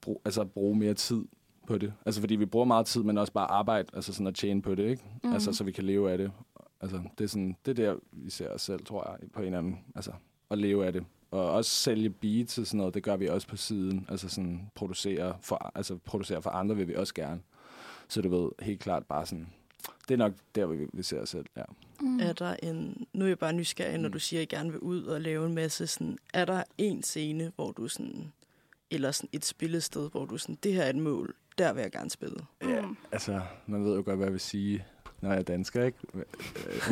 [0.00, 1.24] brug, altså, bruge mere tid
[1.68, 1.92] på det.
[2.06, 4.74] Altså fordi vi bruger meget tid, men også bare arbejde, altså sådan at tjene på
[4.74, 5.02] det, ikke?
[5.24, 5.32] Mm.
[5.32, 6.32] Altså så vi kan leve af det.
[6.80, 9.46] Altså det er sådan, det er der, vi ser os selv, tror jeg, på en
[9.46, 10.12] eller anden, altså
[10.50, 11.04] at leve af det.
[11.30, 14.06] Og også sælge beats og sådan noget, det gør vi også på siden.
[14.08, 17.40] Altså sådan producere for, altså producere for andre vil vi også gerne.
[18.08, 19.48] Så du ved, helt klart bare sådan,
[20.08, 21.62] det er nok der, vi, vi ser os selv, ja.
[22.00, 22.20] Mm.
[22.20, 24.12] Er der en, nu er jeg bare nysgerrig, når Mm.
[24.12, 27.02] du siger, at I gerne vil ud og lave en masse, sådan, er der en
[27.02, 28.32] scene, hvor du sådan,
[28.90, 31.92] eller sådan et spillested, hvor du sådan, det her er et mål, der vil jeg
[31.92, 32.36] gerne spille.
[32.62, 32.96] Ja, Mm.
[33.12, 34.84] altså, man ved jo godt, hvad jeg vil sige,
[35.20, 35.98] når jeg er dansker, ikke?
[36.14, 36.24] Øh,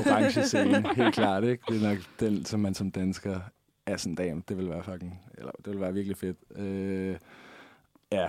[0.06, 1.62] Orange scene, helt klart, ikke?
[1.68, 3.40] Det er nok den, som man som dansker
[3.86, 6.36] er sådan, damn, det vil være fucking, eller det vil være virkelig fedt.
[6.56, 7.16] Øh,
[8.12, 8.28] ja,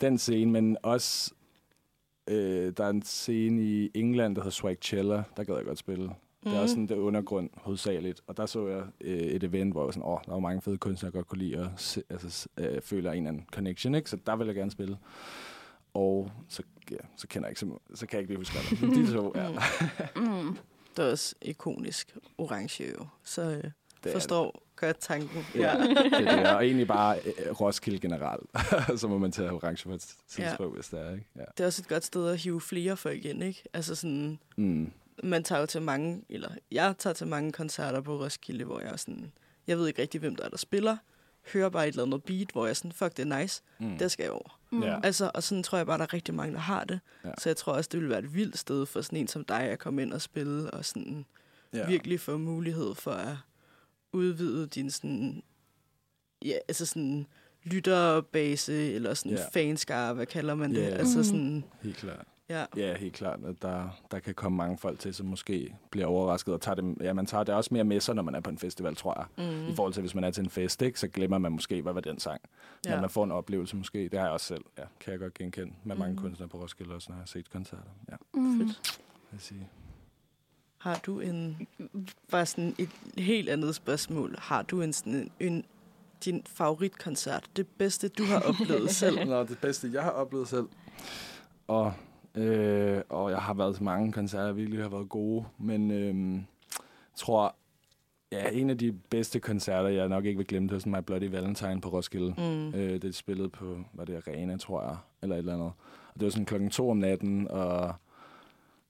[0.00, 1.32] den scene, men også,
[2.26, 6.10] øh, der er en scene i England, der hedder Swagchella, der gad jeg godt spille.
[6.44, 8.20] Det er også sådan det undergrund hovedsageligt.
[8.26, 10.62] Og der så jeg øh, et event, hvor jeg var sådan, åh, der var mange
[10.62, 13.94] fede kunstnere, jeg godt kunne lide, og se, altså, øh, føler en eller anden connection,
[13.94, 14.10] ikke?
[14.10, 14.98] Så der vil jeg gerne spille.
[15.94, 18.88] Og så, ja, så kender jeg ikke så, så kan jeg ikke lige huske, hvad
[18.88, 19.06] det.
[19.06, 19.50] De to, ja.
[20.16, 20.56] Mm.
[20.96, 23.70] Det er også ikonisk orange jo, så øh,
[24.04, 25.46] Det er forstår godt tanken.
[25.54, 26.46] Ja, det er det.
[26.54, 28.50] Og egentlig bare øh, Roskilde generelt.
[29.00, 30.66] så må man tage orange på et tidspunkt, ja.
[30.74, 31.26] hvis det er, ikke?
[31.36, 31.40] Ja.
[31.56, 33.62] Det er også et godt sted at hive flere folk ind, ikke?
[33.72, 34.92] Altså sådan, Mm.
[35.22, 38.90] man tager jo til mange, eller jeg tager til mange koncerter på Roskilde, hvor jeg
[38.92, 39.32] er sådan,
[39.66, 40.96] jeg ved ikke rigtig, hvem der er, der spiller.
[41.52, 43.62] Hører bare et eller andet beat, hvor jeg er sådan, fuck, det er nice.
[43.78, 43.98] Mm.
[43.98, 44.58] Der skal jeg over.
[44.70, 44.82] Mm.
[44.82, 45.00] Ja.
[45.02, 47.00] Altså, og sådan tror jeg bare, der er rigtig mange, der har det.
[47.24, 47.30] Ja.
[47.38, 49.60] Så jeg tror også, det ville være et vildt sted for sådan en som dig
[49.60, 51.24] at komme ind og spille, og sådan
[51.72, 51.86] ja.
[51.86, 53.36] virkelig få mulighed for at
[54.14, 55.42] udvide din sådan,
[56.44, 57.26] ja, altså sådan
[57.62, 59.44] lytterbase, eller sådan Ja.
[59.52, 60.82] fanskare, hvad kalder man det?
[60.82, 60.86] Ja.
[60.88, 61.24] Altså Mm.
[61.24, 62.26] sådan, Helt klart.
[62.48, 62.64] ja.
[62.76, 63.40] Ja, helt klart.
[63.44, 66.96] At der, der kan komme mange folk til, som måske bliver overrasket og tager det,
[67.00, 69.14] ja, man tager det også mere med sig, når man er på en festival, tror
[69.38, 69.46] jeg.
[69.52, 69.68] Mm.
[69.68, 71.92] I forhold til, hvis man er til en fest, ikke, så glemmer man måske, hvad
[71.92, 72.40] var den sang.
[72.84, 72.90] Ja.
[72.90, 72.96] Ja.
[72.96, 73.98] Men man får en oplevelse måske.
[74.08, 76.22] Det har jeg også selv, ja, kan jeg godt genkende med mange Mhm.
[76.22, 77.82] kunstnere på Roskilde, også når jeg har set koncerter.
[78.10, 78.58] Ja, Mm.
[78.58, 79.00] Fedt.
[79.32, 79.68] jeg sige.
[80.84, 81.66] Har du en,
[82.30, 85.64] bare sådan et helt andet spørgsmål, har du en sådan en, en
[86.24, 89.28] din favoritkoncert, det bedste, du har oplevet selv?
[89.28, 90.66] Nå, det bedste, jeg har oplevet selv.
[91.66, 91.92] Og,
[92.34, 95.44] øh, og jeg har været til mange koncerter, der virkelig har været gode.
[95.58, 96.42] Men øh,
[97.16, 97.56] tror,
[98.32, 101.04] ja, en af de bedste koncerter, jeg nok ikke vil glemme, det var sådan My
[101.06, 102.34] Bloody Valentine på Roskilde.
[102.38, 102.74] Mm.
[102.74, 105.72] Øh, det spillede på, var det Arena, tror jeg, eller et eller andet.
[106.14, 107.94] Og det var sådan klokken to om natten, og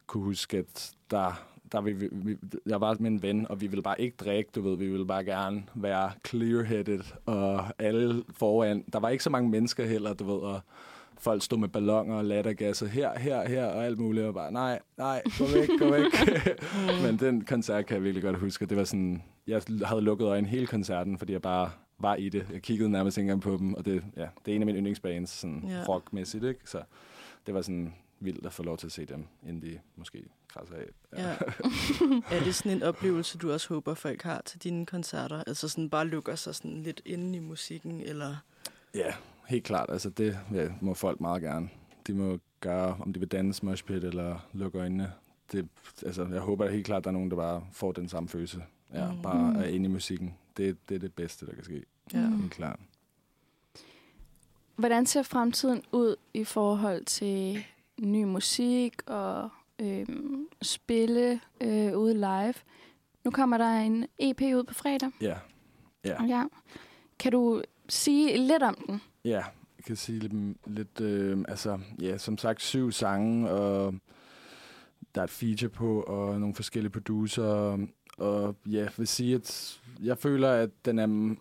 [0.06, 3.82] kunne huske, at der der vi, vi, jeg var med en ven, og vi ville
[3.82, 8.98] bare ikke drikke, du ved, vi ville bare gerne være clear-headed, og alle foran, der
[9.00, 10.60] var ikke så mange mennesker heller, du ved, og
[11.18, 14.78] folk stod med ballonger og lattergasser her, her, her, og alt muligt, og bare, nej,
[14.98, 16.12] nej, gå væk, gå væk.
[17.06, 20.48] Men den koncert kan jeg virkelig godt huske, det var sådan, jeg havde lukket øjnene
[20.48, 22.46] hele koncerten, fordi jeg bare var i det.
[22.52, 24.78] Jeg kiggede nærmest ikke engang på dem, og det, ja, det er en af mine
[24.78, 25.84] yndlingsbands, sådan Ja.
[25.88, 26.60] rockmæssigt, ikke?
[26.64, 26.78] Så
[27.46, 27.94] det var sådan
[28.24, 30.86] vildt at få lov til at se dem, inden de måske krasser af.
[31.12, 31.36] Ja.
[32.36, 35.42] er det sådan en oplevelse, du også håber, folk har til dine koncerter?
[35.46, 38.36] Altså sådan bare lukker sig sådan lidt inde i musikken, eller...
[38.94, 39.14] Ja,
[39.46, 39.90] helt klart.
[39.90, 41.68] Altså det ja, må folk meget gerne.
[42.06, 45.12] De må gøre, om de vil danse moshpit eller lukke øjnene.
[45.52, 45.68] Det,
[46.06, 48.62] altså, jeg håber helt klart, at der er nogen, der bare får den samme følelse.
[48.94, 49.22] Ja, Mm.
[49.22, 50.34] bare er inde i musikken.
[50.56, 51.82] Det, det er det bedste, der kan ske.
[52.12, 52.28] Ja.
[52.28, 52.40] Mm.
[52.40, 52.78] Helt klart.
[54.76, 57.64] Hvordan ser fremtiden ud i forhold til
[58.00, 62.54] ny musik og øhm, spille øh, ude live?
[63.24, 65.10] Nu kommer der en EP ud på fredag.
[65.20, 65.36] Ja.
[66.04, 66.24] Ja.
[66.24, 66.44] Ja.
[67.18, 69.00] Kan du sige lidt om den?
[69.24, 69.44] Ja,
[69.76, 73.94] jeg kan sige lidt, lidt øh, altså, ja, som sagt, syv sange, og
[75.14, 77.78] der er et feature på, og nogle forskellige producer,
[78.18, 81.36] og ja, jeg vil sige, at jeg føler, at den er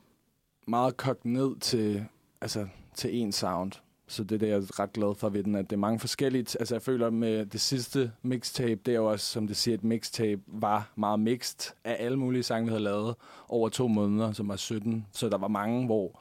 [0.68, 2.06] meget kogt ned til,
[2.42, 3.72] altså, til én sound.
[4.08, 6.00] Så det er det, jeg er ret glad for ved den, at det er mange
[6.00, 6.46] forskellige.
[6.60, 9.84] Altså jeg føler med det sidste mixtape, det er jo også, som det siger, et
[9.84, 13.16] mixtape var meget mixed af alle mulige sange, vi havde lavet
[13.50, 15.06] over to måneder, som var 17.
[15.12, 16.20] Så der var mange, hvor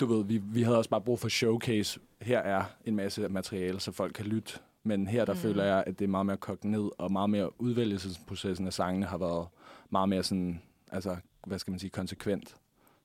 [0.00, 2.00] du ved, vi, vi havde også bare brug for showcase.
[2.22, 4.52] Her er en masse materiale, så folk kan lytte.
[4.84, 5.38] Men her der Mm.
[5.38, 9.06] føler jeg, at det er meget mere kogt ned, og meget mere udvælgelsesprocessen af sangene
[9.06, 9.46] har været
[9.90, 12.54] meget mere sådan, altså, hvad skal man sige, konsekvent.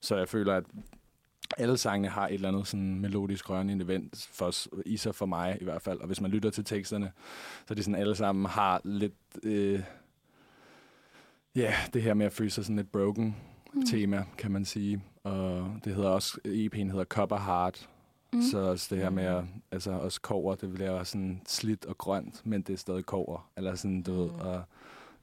[0.01, 0.63] Så jeg føler, at
[1.57, 4.51] alle sangene har et eller andet sådan melodisk rørende event for,
[4.85, 5.99] i sig for mig i hvert fald.
[5.99, 7.11] Og hvis man lytter til teksterne,
[7.67, 9.83] så er det sådan, alle sammen har lidt, øh,
[11.55, 13.35] ja, det her med at føle sig sådan lidt broken
[13.73, 13.85] Mm.
[13.85, 15.03] tema, kan man sige.
[15.23, 17.89] Og det hedder også, EP'en hedder Copper Heart,
[18.33, 18.41] Mm.
[18.51, 22.45] så også det her med, at, altså også kover, det bliver sådan slidt og grønt,
[22.45, 23.49] men det er stadig kover.
[23.57, 24.39] Eller sådan, du ved, Mm.
[24.39, 24.63] og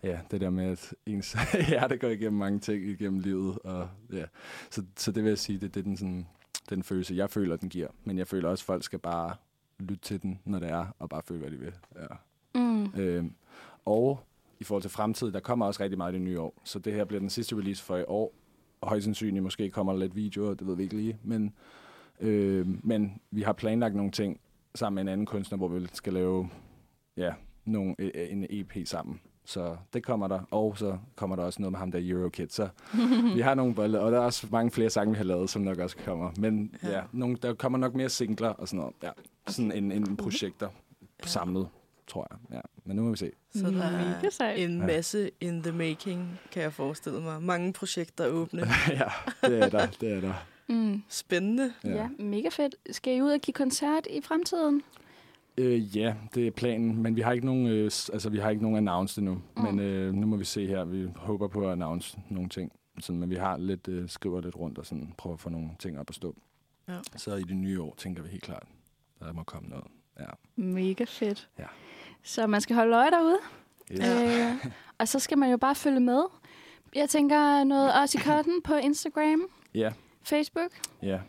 [0.05, 1.37] ja, det der med, at ens
[1.69, 3.59] hjerte går igennem mange ting igennem livet.
[3.59, 4.25] Og, ja.
[4.71, 6.27] så, så det vil jeg sige, det, det er den, sådan,
[6.71, 7.89] den følelse, jeg føler, den giver.
[8.05, 9.35] Men jeg føler også, at folk skal bare
[9.79, 11.75] lytte til den, når det er, og bare føle, hvad de vil.
[11.97, 12.07] Ja.
[12.55, 13.01] Mm.
[13.01, 13.35] Øhm,
[13.85, 14.21] og
[14.61, 16.63] i forhold til fremtiden, der kommer også rigtig meget i det nye år.
[16.65, 18.35] Så det her bliver den sidste release for i år.
[18.81, 21.19] Og højst sandsynligt måske kommer der lidt videoer, det ved vi ikke lige.
[21.23, 21.55] Men,
[22.21, 24.41] øh, men vi har planlagt nogle ting
[24.75, 26.51] sammen med en anden kunstner, hvor vi skal lave
[27.17, 27.35] ja,
[27.65, 27.95] nogle,
[28.31, 29.21] en EP sammen.
[29.47, 30.41] Så det kommer der.
[30.51, 32.49] Og så kommer der også noget med ham der Eurokid.
[32.49, 32.69] Så
[33.35, 35.63] vi har nogle bolle, og der er også mange flere sange, vi har lavet, som
[35.63, 36.31] nok også kommer.
[36.39, 36.91] Men Ja.
[36.91, 38.95] ja, nogle, der kommer nok mere singler og sådan noget.
[39.03, 39.11] Ja,
[39.47, 40.69] sådan en, en projekter
[41.23, 41.27] Ja.
[41.29, 41.69] samlet,
[42.07, 42.57] tror jeg.
[42.57, 42.61] Ja.
[42.85, 43.31] Men nu må vi se.
[43.55, 43.71] Så
[44.39, 47.43] der er en masse in the making, kan jeg forestille mig.
[47.43, 48.61] Mange projekter åbne.
[48.89, 49.09] ja,
[49.49, 50.33] det er der, det er der.
[50.69, 51.03] Mm.
[51.09, 51.73] Spændende.
[51.85, 51.91] Ja.
[51.91, 52.75] ja, mega fedt.
[52.91, 54.83] Skal I ud og give koncert i fremtiden?
[55.59, 58.63] Øh, ja, det er planen, men vi har ikke nogen, øh, altså, vi har ikke
[58.63, 59.43] nogen announced endnu.
[59.57, 59.63] Mm.
[59.63, 60.85] Men øh, nu må vi se her.
[60.85, 62.73] Vi håber på at announce nogle ting.
[63.01, 65.71] Sådan, men vi har lidt, øh, skriver lidt rundt og sådan, prøver at få nogle
[65.79, 66.37] ting op at stå.
[66.89, 66.99] Ja.
[67.17, 68.63] Så i det nye år tænker vi helt klart,
[69.21, 69.85] der må komme noget.
[70.21, 70.27] Ja.
[70.57, 71.49] Mega fedt.
[71.59, 71.65] Ja.
[72.23, 73.39] Så man skal holde øje derude.
[73.93, 74.01] Yes.
[74.01, 76.23] Øh, og så skal man jo bare følge med.
[76.95, 79.43] Jeg tænker noget også i Cotton på Instagram,
[79.75, 79.93] Ja,
[80.23, 80.71] Facebook.
[81.03, 81.21] ja.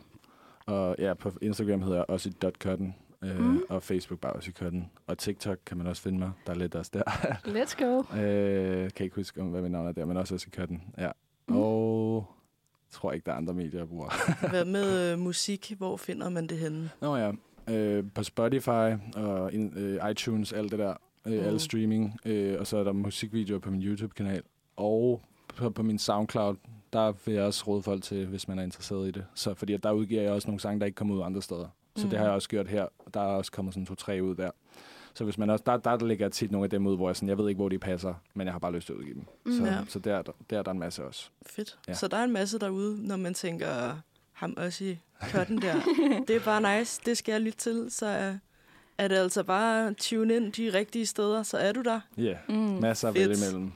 [0.66, 2.96] Og ja, på Instagram hedder jeg også .cotton,
[3.26, 3.62] øh, Mm.
[3.70, 4.90] og Facebook bare også i cotton.
[5.08, 6.32] Og TikTok kan man også finde mig.
[6.48, 7.04] Der er lidt også der.
[7.56, 8.18] Let's go.
[8.22, 10.82] øh, kan ikke huske, om, hvad mit navn er der, men også også i cotton.
[10.98, 11.12] Ja.
[11.48, 11.58] Mm.
[11.58, 12.26] Og
[12.90, 14.10] jeg tror ikke, der er andre medier, jeg bruger.
[14.50, 15.74] Hvad med øh, musik?
[15.78, 16.90] Hvor finder man det henne?
[17.02, 17.32] Nå ja,
[17.70, 20.96] øh, på Spotify og in, øh, iTunes, alt det der, øh,
[21.26, 21.32] Mm.
[21.40, 21.46] mm.
[21.46, 24.42] alle streaming, øh, og så er der musikvideoer på min YouTube-kanal,
[24.76, 25.22] og
[25.56, 26.56] på, på min SoundCloud,
[26.94, 29.26] der vil jeg også råde folk til, hvis man er interesseret i det.
[29.36, 31.68] Så fordi at der udgiver jeg også nogle sange, der ikke kommer ud andre steder.
[31.96, 32.10] Så Mm.
[32.10, 32.88] det har jeg også gjort her.
[33.14, 34.50] Der er også kommet sådan to-tre ud der.
[35.14, 37.30] Så hvis man også, der, der ligger tit nogle af dem ud, hvor jeg, sådan,
[37.30, 39.26] jeg ved ikke, hvor de passer, men jeg har bare lyst til at udgive dem.
[39.46, 39.52] Mm.
[39.58, 39.78] Så, Ja.
[39.88, 41.30] så der, der, der er der en masse også.
[41.46, 41.78] Fedt.
[41.88, 41.94] Ja.
[41.94, 44.00] Så der er en masse derude, når man tænker,
[44.34, 44.98] ham også i
[45.32, 45.76] kotten der.
[46.28, 47.88] det er bare nice, det skal jeg lytte til.
[47.90, 48.38] Så er,
[48.98, 52.00] er det altså bare tune ind de rigtige steder, så er du der.
[52.18, 52.38] Ja, yeah.
[52.50, 52.56] Mm.
[52.82, 53.72] masser vælge imellem.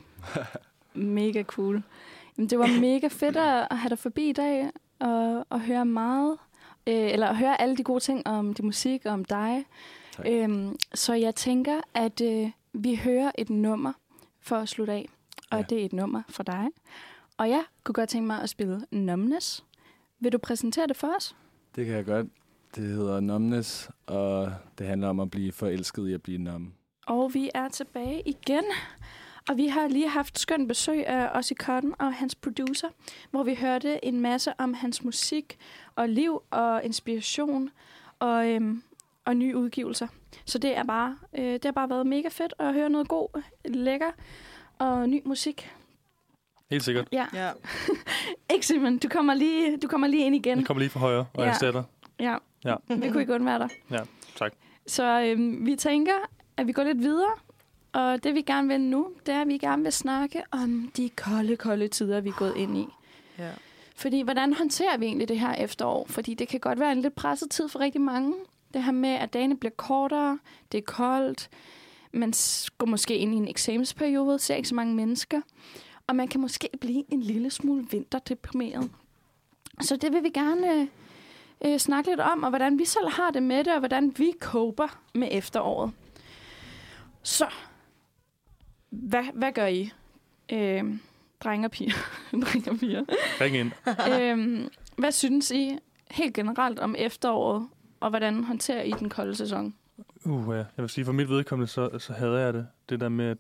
[0.94, 1.84] Mega cool.
[2.38, 5.86] Jamen, det var mega fedt at at have dig forbi i dag og, og høre
[5.86, 6.38] meget.
[6.90, 9.66] Øh, eller høre alle de gode ting om din musik og om dig.
[10.16, 10.26] Tak.
[10.30, 13.94] Øhm, så jeg tænker, at øh, vi hører et nummer
[14.42, 15.10] for at slutte af.
[15.52, 15.64] Og Ja.
[15.70, 16.68] det er et nummer fra dig.
[17.38, 19.64] Og jeg kunne godt tænke mig at spille Numbness.
[20.20, 21.36] Vil du præsentere det for os?
[21.76, 22.28] Det kan jeg godt.
[22.76, 26.74] Det hedder Numbness, og det handler om at blive forelsket i at blive numb.
[27.08, 28.64] Og vi er tilbage igen.
[29.50, 32.88] Og vi har lige haft skønt besøg af Ossie Cotton og hans producer,
[33.32, 35.58] hvor vi hørte en masse om hans musik
[35.96, 37.70] og liv og inspiration
[38.20, 38.84] og, øhm,
[39.26, 40.08] og nye udgivelser.
[40.46, 43.42] Så det er bare øh, det har bare været mega fedt at høre noget god,
[43.66, 44.12] lækker
[44.80, 45.72] og ny musik.
[46.70, 47.08] Helt sikkert.
[47.12, 47.26] Ja.
[47.34, 47.52] Ja.
[48.54, 50.58] Ikke Simon, du kommer lige, du kommer lige ind igen.
[50.58, 51.42] Jeg kommer lige fra højre og Ja.
[51.42, 51.84] jeg erstatter.
[52.20, 52.36] Ja.
[52.66, 52.76] Ja.
[52.88, 53.70] Vi kunne ikke undvære dig.
[53.92, 54.00] Ja,
[54.36, 54.54] tak.
[54.88, 56.14] Så øhm, vi tænker,
[56.58, 57.32] at vi går lidt videre.
[57.94, 61.10] Og det vi gerne vil nu, det er, at vi gerne vil snakke om de
[61.10, 62.88] kolde, kolde tider, vi er gået ind i.
[63.38, 63.52] ja.
[63.96, 66.06] Fordi hvordan håndterer vi egentlig det her efterår?
[66.10, 68.34] Fordi det kan godt være en lidt presset tid for rigtig mange.
[68.74, 70.40] Det her med, at dagene bliver kortere,
[70.72, 71.50] det er koldt,
[72.12, 72.34] man
[72.78, 75.42] går måske ind i en eksamensperiode, ser ikke så mange mennesker,
[76.08, 78.92] og man kan måske blive en lille smule vinterdeprimeret.
[79.82, 80.88] Så det vil vi gerne
[81.66, 84.34] øh, snakke lidt om, og hvordan vi selv har det med det, og hvordan vi
[84.40, 85.92] coper med efteråret.
[87.24, 87.46] Så,
[88.90, 89.92] hvad, hvad gør I?
[90.52, 90.84] Øh,
[91.44, 91.94] drenge og piger.
[92.44, 93.04] drenge og piger
[93.42, 93.72] Ring ind.
[94.14, 95.78] øhm, hvad synes I
[96.12, 97.68] helt generelt om efteråret,
[98.00, 99.74] og hvordan håndterer I den kolde sæson?
[100.26, 100.54] Uh, ja.
[100.56, 102.68] Jeg vil sige, for mit vedkommende, så, så hader jeg det.
[102.90, 103.38] Det der med, at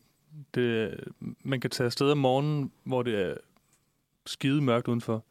[0.55, 0.99] det,
[1.43, 3.33] man kan tage afsted om morgenen, hvor det er
[4.25, 5.23] skide mørkt udenfor.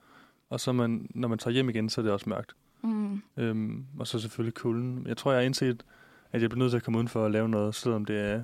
[0.50, 2.54] Og så man, når man tager hjem igen, så er det også mørkt.
[2.82, 3.22] Mm.
[3.36, 5.06] Øhm, og så selvfølgelig kulden.
[5.06, 5.84] Jeg tror, jeg har indset,
[6.32, 8.42] at jeg bliver nødt til at komme udenfor og lave noget, selvom det er,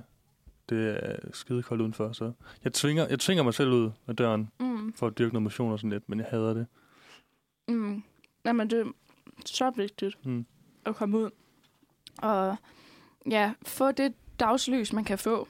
[0.69, 2.13] det er skide koldt udenfor.
[2.13, 2.33] Så
[2.65, 4.93] jeg tvinger, jeg tvinger mig selv ud af døren Mm.
[4.93, 6.67] for at dyrke noget motion og sådan lidt, men jeg hader det.
[7.69, 8.03] Mm.
[8.45, 8.91] Jamen, det er
[9.47, 10.47] så vigtigt Mm.
[10.87, 11.31] at komme ud
[12.19, 12.57] og
[13.31, 15.49] ja, få det dagslys, man kan få,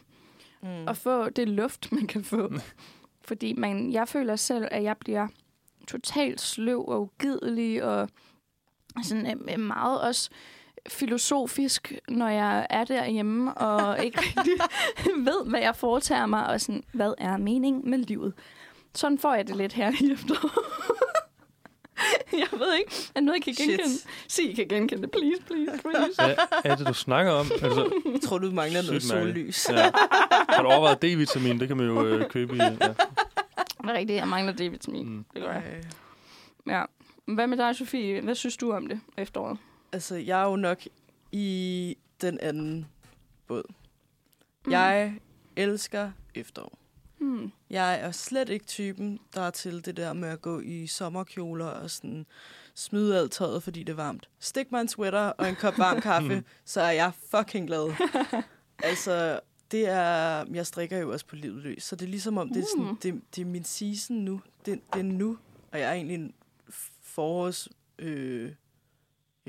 [0.62, 0.86] Mm.
[0.86, 2.52] og få det luft, man kan få.
[3.28, 5.28] Fordi man, jeg føler selv, at jeg bliver
[5.88, 8.08] totalt sløv og ugidelig, og
[9.02, 10.30] sådan øh, meget også
[10.89, 14.53] filosofisk, når jeg er derhjemme, og ikke rigtig
[15.28, 18.32] ved, hvad jeg foretager mig, og sådan, hvad er meningen med livet?
[18.95, 20.53] Sådan får jeg det lidt her i efteråret.
[22.32, 23.68] jeg ved ikke, er noget, I kan Shit.
[23.68, 23.95] genkende?
[24.28, 25.11] Sig, I kan genkende det.
[25.11, 26.14] Please, please, please.
[26.62, 27.47] Hvad er det, du snakker om?
[27.62, 29.68] Altså, Jeg tror, du mangler noget sollys.
[29.70, 29.91] ja.
[30.49, 31.61] Har du overvejet D-vitamin?
[31.61, 32.59] Det kan man jo øh, købe i.
[32.59, 32.68] Ja.
[32.70, 35.05] Det er rigtigt, jeg mangler D-vitamin.
[35.07, 35.24] Mm.
[35.35, 35.62] Det gør jeg.
[36.66, 36.82] Ja.
[37.35, 38.20] Hvad med dig, Sofie?
[38.20, 39.59] Hvad synes du om det efteråret?
[39.95, 40.78] Altså, jeg er jo nok
[41.32, 42.86] i den anden
[43.47, 43.62] båd.
[44.66, 44.72] Mm.
[44.72, 45.14] Jeg
[45.57, 46.78] elsker efterår.
[47.18, 47.53] Hmm.
[47.70, 51.66] Jeg er slet ikke typen, der er til det der med at gå i sommerkjoler
[51.66, 52.26] og sådan
[52.74, 54.28] smide alt tøjet, fordi det er varmt.
[54.38, 57.92] Stik mig en sweater og en kop varm kaffe, så er jeg fucking glad.
[58.82, 59.40] altså,
[59.70, 60.45] det er...
[60.53, 62.84] Jeg strikker jo også på livet løs, så det er ligesom om, det er, sådan,
[62.90, 62.97] Mm.
[62.97, 64.40] det, det er min season nu.
[64.66, 65.38] Det, det er nu,
[65.72, 66.34] og jeg er egentlig en
[67.03, 67.68] forårs...
[67.99, 68.53] Øh,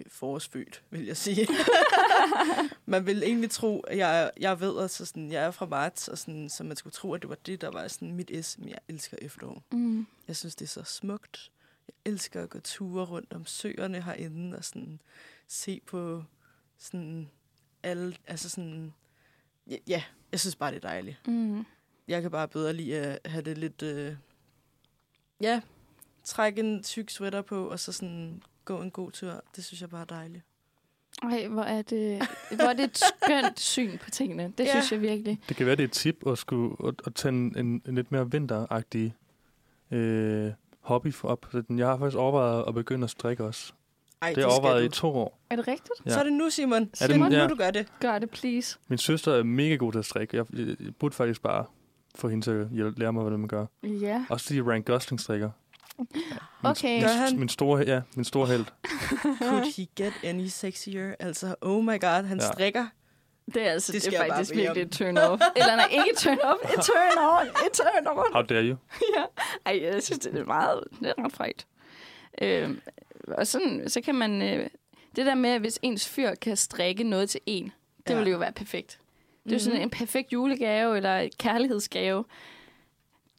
[0.08, 1.48] forårsfødt, vil jeg sige.
[2.86, 6.18] man vil egentlig tro, at jeg, jeg ved, altså sådan, jeg er fra marts, og
[6.18, 8.70] sådan, så man skulle tro, at det var det, der var sådan mit S, men
[8.70, 9.64] jeg elsker efterår.
[9.72, 10.08] Mm.
[10.28, 11.52] Jeg synes, det er så smukt.
[11.88, 15.00] Jeg elsker at gå ture rundt om søerne herinde, og sådan
[15.48, 16.24] se på
[16.78, 17.30] sådan
[17.84, 18.94] alle, altså sådan,
[19.68, 21.28] ja, ja jeg synes bare, det er dejligt.
[21.28, 21.66] Mm.
[22.08, 24.16] Jeg kan bare bedre lide at have det lidt, øh,
[25.42, 25.62] ja,
[26.24, 29.44] trække en tyk sweater på, og så sådan gå en god tur.
[29.56, 30.44] Det synes jeg bare er dejligt.
[31.24, 34.54] Ej, hvor er det, hvor er det et skønt syn på tingene.
[34.58, 34.70] Det Ja.
[34.72, 35.40] synes jeg virkelig.
[35.50, 37.96] Det kan være, det er et tip at, skulle, at, at tage en, en, en
[37.96, 39.16] lidt mere vinteragtig
[39.92, 41.46] øh, hobby for op.
[41.52, 43.74] Så Jeg har faktisk overvejet at begynde at strikke også.
[44.22, 44.92] Ej, Det har jeg overvejet i du.
[44.92, 45.40] to år.
[45.50, 45.92] Er det rigtigt?
[46.06, 46.12] Ja.
[46.12, 46.82] Så er det nu, Simon.
[46.82, 47.44] Er det- Simon, ja.
[47.44, 47.88] nu du gør det.
[48.00, 48.78] Gør det, please.
[48.88, 50.38] Min søster er mega god til at strikke.
[50.38, 51.66] Jeg, jeg, jeg burde faktisk bare
[52.16, 53.66] få hende til at lære mig, hvordan man gør.
[53.84, 54.26] Ja.
[54.30, 55.50] Også fordi Ryan Gosling strikker.
[55.98, 56.08] Min,
[56.64, 57.00] Okay.
[57.00, 57.40] Min, han?
[57.40, 58.66] min store, ja, min store held.
[59.50, 61.16] Could he get any sexier?
[61.20, 62.52] Altså, oh my god, han Ja.
[62.54, 62.86] strikker.
[63.54, 65.42] Det er altså Det det er faktisk virkelig et turn off.
[65.56, 66.60] Eller nej, ikke turn off.
[66.64, 67.48] Et turn on.
[67.48, 68.34] Et turn on.
[68.34, 68.76] How dare you?
[69.18, 69.24] ja.
[69.66, 71.68] Ej, jeg synes, det er meget, det er ret frækt.
[72.42, 72.70] Øh,
[73.28, 74.70] og sådan, så kan man, øh,
[75.16, 77.72] det der med, hvis ens fyr kan strikke noget til en,
[78.08, 78.16] det ja.
[78.18, 79.00] Ville jo være perfekt.
[79.44, 79.84] Det er jo sådan Mhm.
[79.84, 82.26] en perfekt julegave, eller kærlighedsgave.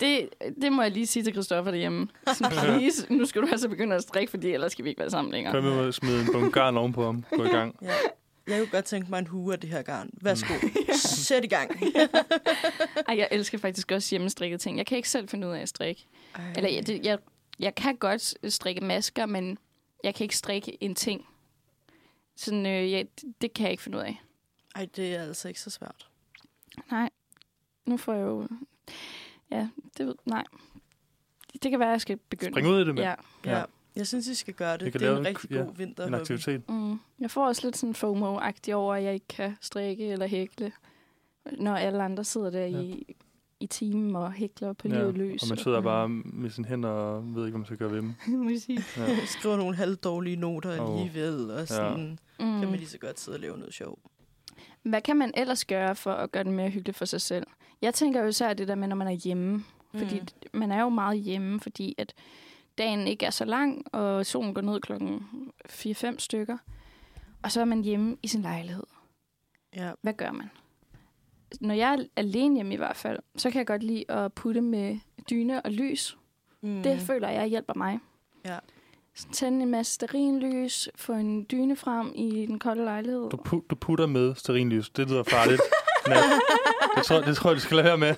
[0.01, 0.29] Det,
[0.63, 2.09] det må jeg lige sige til Christoffer derhjemme.
[2.35, 5.11] Sådan, please, nu skal du altså begynde at strikke, fordi ellers skal vi ikke være
[5.11, 5.55] sammen længere.
[5.55, 7.25] Kom med at smide en bunke garn ovenpå ham.
[7.31, 7.77] Gå i gang.
[7.83, 7.93] Ja.
[8.47, 10.11] Jeg kunne godt tænke mig en hue af det her garn.
[10.13, 10.55] Værsgo.
[11.27, 11.71] Sæt i gang.
[13.09, 14.79] Ej, jeg elsker faktisk også hjemmestrikket ting.
[14.79, 16.07] Jeg kan ikke selv finde ud af at strikke.
[16.57, 17.19] Eller jeg, det, jeg,
[17.59, 19.59] jeg kan godt strikke masker, men
[20.05, 21.27] jeg kan ikke strikke en ting.
[22.37, 24.23] Sådan, øh, ja, det, det kan jeg ikke finde ud af.
[24.75, 26.09] Ej, det er altså ikke så svært.
[26.91, 27.11] Nej.
[27.87, 28.49] Nu får jeg jo...
[29.51, 29.69] Ja,
[29.99, 30.15] det ved...
[30.25, 30.45] Nej.
[31.63, 32.53] Det kan være, at jeg skal begynde.
[32.53, 33.15] Spring ud i det med Ja.
[33.45, 33.59] Ja.
[33.59, 33.65] Ja.
[33.97, 34.93] Jeg synes, I skal gøre det.
[34.93, 36.07] Kan Det er en en rigtig ku- ja, god vinter.
[36.07, 36.69] en aktivitet.
[36.71, 37.01] Mm.
[37.21, 40.73] Jeg får også lidt sådan FOMO-agtig over, at jeg ikke kan strikke eller hækle,
[41.59, 42.79] når alle andre sidder der ja.
[42.81, 43.17] i
[43.61, 45.43] i timen og hækler på Ja, livet løs.
[45.43, 47.97] og man sidder bare med sine hænder og ved ikke, hvad man skal gøre ved
[47.99, 48.15] dem.
[48.45, 48.79] Musik.
[48.97, 49.17] Ja.
[49.39, 50.91] Skriver nogle halvdårlige noter Åh.
[51.01, 52.61] alligevel, og sådan Mm.
[52.61, 53.99] kan man lige så godt sidde og lave noget sjov.
[54.83, 57.47] Hvad kan man ellers gøre for at gøre det mere hyggeligt for sig selv?
[57.83, 59.65] Jeg tænker jo især det der med, når man er hjemme.
[59.95, 60.27] Fordi Mm.
[60.61, 62.15] man er jo meget hjemme, fordi at
[62.79, 65.27] dagen ikke er så lang, og solen går ned klokken
[65.71, 66.57] 4-5 stykker.
[67.43, 68.83] Og så er man hjemme i sin lejlighed.
[69.77, 69.91] Ja.
[70.03, 70.51] Hvad gør man?
[71.61, 74.61] Når jeg er alene hjemme i hvert fald, så kan jeg godt lide at putte
[74.61, 74.99] med
[75.31, 76.17] dyne og lys.
[76.61, 76.83] Mm.
[76.83, 77.99] Det føler jeg hjælper mig.
[78.45, 78.59] Ja.
[79.15, 83.31] Så Tænde en masse sterinlys, få en dyne frem i den kolde lejlighed.
[83.31, 84.91] Du, pu- du putter med sterinlys.
[84.91, 85.61] Det lyder farligt.
[86.09, 86.23] Nat.
[86.97, 88.15] Det tror, det tror jeg, du skal lade være med.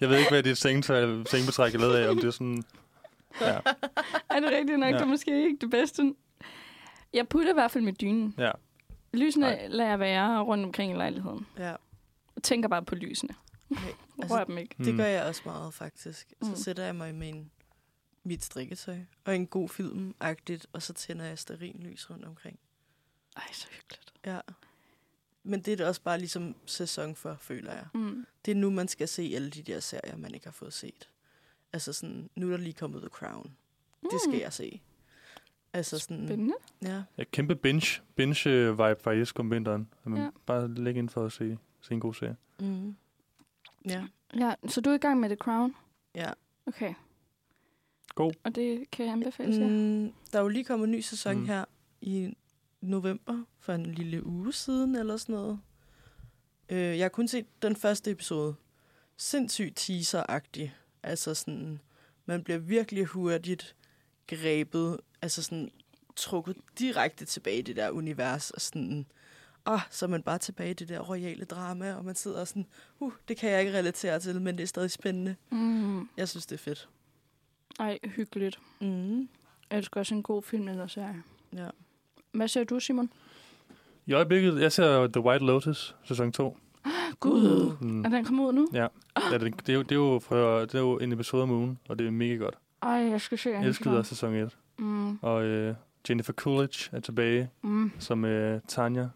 [0.00, 2.08] Jeg ved ikke, hvad dit sengetøj, sengebetræk er lavet af.
[2.10, 2.64] Om det er sådan...
[3.40, 3.58] Ja,
[4.30, 4.88] Er det rigtigt nok?
[4.90, 4.94] Ja.
[4.94, 6.14] Det er måske ikke det bedste.
[7.12, 8.34] Jeg putter i hvert fald med dynen.
[8.38, 8.50] ja.
[9.14, 9.66] Lysene Nej.
[9.68, 11.46] lader jeg være rundt omkring i lejligheden.
[11.58, 11.64] Ja.
[12.36, 13.34] Jeg tænker bare på lysene.
[13.70, 13.82] Okay.
[14.22, 14.74] Altså, Rør dem ikke.
[14.78, 14.96] Det Mm.
[14.96, 16.32] gør jeg også meget, faktisk.
[16.42, 16.56] Så Mm.
[16.56, 17.50] sætter jeg mig med en,
[18.24, 22.58] mit strikketøj og en god film-agtigt, og så tænder jeg sterinlys rundt omkring.
[23.36, 24.12] Ej, så hyggeligt.
[24.26, 24.38] Ja.
[25.42, 27.86] Men det er da også bare ligesom sæson for, føler jeg.
[27.94, 28.26] Mm.
[28.44, 31.08] Det er nu, man skal se alle de der serier, man ikke har fået set.
[31.72, 33.52] Altså sådan, nu er der lige kommet The Crown.
[34.02, 34.80] Det skal jeg se.
[35.72, 36.54] Altså sådan, Spændende.
[36.82, 37.02] ja.
[37.18, 39.88] ja kæmpe binge, binge øh, vibe faktisk om vinteren.
[40.04, 40.30] At man Ja.
[40.46, 42.36] Bare lægge ind for at se, se en god serie.
[42.60, 42.96] Mm.
[43.84, 45.74] Ja, Ja, så du er i gang med The Crown?
[46.14, 46.32] ja.
[46.66, 46.94] Okay.
[48.14, 48.32] God.
[48.44, 49.68] Og det kan jeg anbefale?
[49.68, 51.40] Mm, der er jo lige kommet en ny sæson Mm.
[51.40, 51.46] mm.
[51.46, 51.64] her
[52.00, 52.36] i
[52.80, 55.60] november, for en lille uge siden eller sådan noget.
[56.68, 58.54] Øh, jeg har kun set den første episode.
[59.16, 60.70] Sindssygt teaser-agtig.
[61.02, 61.80] Altså sådan,
[62.26, 63.76] man bliver virkelig hurtigt
[64.26, 65.70] grebet, altså sådan
[66.16, 69.06] trukket direkte tilbage i det der univers, og sådan,
[69.66, 72.66] ah, så er man bare tilbage i det der royale drama, og man sidder sådan,
[73.00, 75.36] uh, det kan jeg ikke relatere til, men det er stadig spændende.
[75.50, 76.08] Mm.
[76.16, 76.88] Jeg synes, det er fedt.
[77.78, 78.60] Ej, hyggeligt.
[78.80, 79.28] Mm.
[79.70, 81.22] Jeg elsker også en god film eller serie.
[81.52, 81.68] Ja.
[82.32, 83.10] Hvad ser du, Simon?
[84.06, 86.56] I øjeblikket, jeg ser The White Lotus, sæson 2.
[87.20, 87.76] Gud.
[87.80, 88.04] Mm.
[88.04, 88.68] Er den kommet ud nu?
[88.72, 88.86] Ja,
[89.32, 91.50] ja det, det, er jo, det, er jo fra, det er jo en episode om
[91.50, 92.54] ugen, og det er mega godt.
[92.82, 94.56] Ej, jeg skal se Jeg den elskede også sæson 1.
[94.78, 95.18] Mm.
[95.22, 95.74] Og øh,
[96.08, 97.92] Jennifer Coolidge er tilbage Mm.
[97.98, 99.08] som øh, Tanya.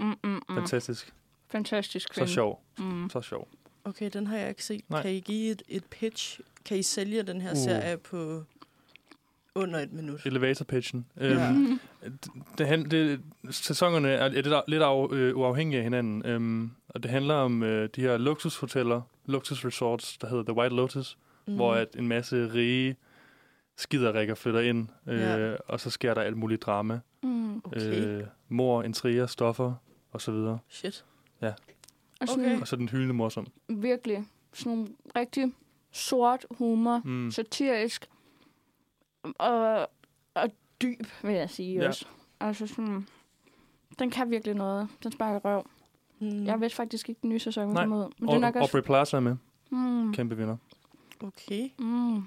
[0.00, 0.40] Mm, mm, mm.
[0.54, 1.14] Fantastisk.
[1.50, 2.32] Fantastisk Så kvinde.
[2.32, 2.62] sjov.
[2.78, 3.10] Mm.
[3.10, 3.48] Så sjov.
[3.84, 4.90] Okay, den har jeg ikke set.
[4.90, 5.02] Nej.
[5.02, 6.40] Kan I give et, et pitch?
[6.64, 7.56] Kan I sælge den her uh.
[7.56, 8.42] serie på
[9.54, 10.26] under et minut?
[10.26, 11.06] Elevator pitchen.
[11.20, 11.48] Ja.
[11.50, 12.20] Øhm, det,
[12.58, 16.26] det, han- det, sæsonerne er lidt, lidt af, øh, uafhængige af hinanden.
[16.26, 21.18] Øhm, og det handler om øh, de her luksushoteller, luksusresorts, der hedder The White Lotus,
[21.46, 21.54] mm.
[21.54, 22.96] hvor at en masse rige
[23.76, 25.56] skiderikker flytter ind, øh, Ja.
[25.68, 27.00] og så sker der alt muligt drama.
[27.22, 27.56] Mm.
[27.64, 28.06] Okay.
[28.06, 29.74] Øh, mor, intriger, stoffer
[30.12, 30.58] og så videre.
[30.68, 31.04] Shit.
[32.20, 32.60] Og sådan Okay.
[32.60, 33.46] Og så den hyldende morsom.
[33.68, 35.52] virkelig sådan nogle rigtig
[35.92, 37.00] sort humor.
[37.04, 37.30] Mm.
[37.30, 38.06] satirisk
[39.38, 39.88] og,
[40.34, 40.50] og
[40.82, 41.88] dyb, vil jeg sige Ja.
[41.88, 42.06] også.
[42.40, 43.06] Altså sådan,
[43.98, 44.88] den kan virkelig noget.
[45.02, 45.66] Den sparker røv.
[46.20, 46.46] Mm.
[46.46, 47.82] Jeg vidste faktisk ikke, den nye sæson Nej.
[47.84, 48.12] kom ud.
[48.18, 48.76] Men det er nok Og, også...
[48.76, 49.36] Aubrey Plaza er med.
[49.70, 50.12] Mm.
[50.14, 50.56] Kæmpe vinder.
[51.20, 51.68] Okay.
[51.78, 52.14] Mm.
[52.14, 52.24] Det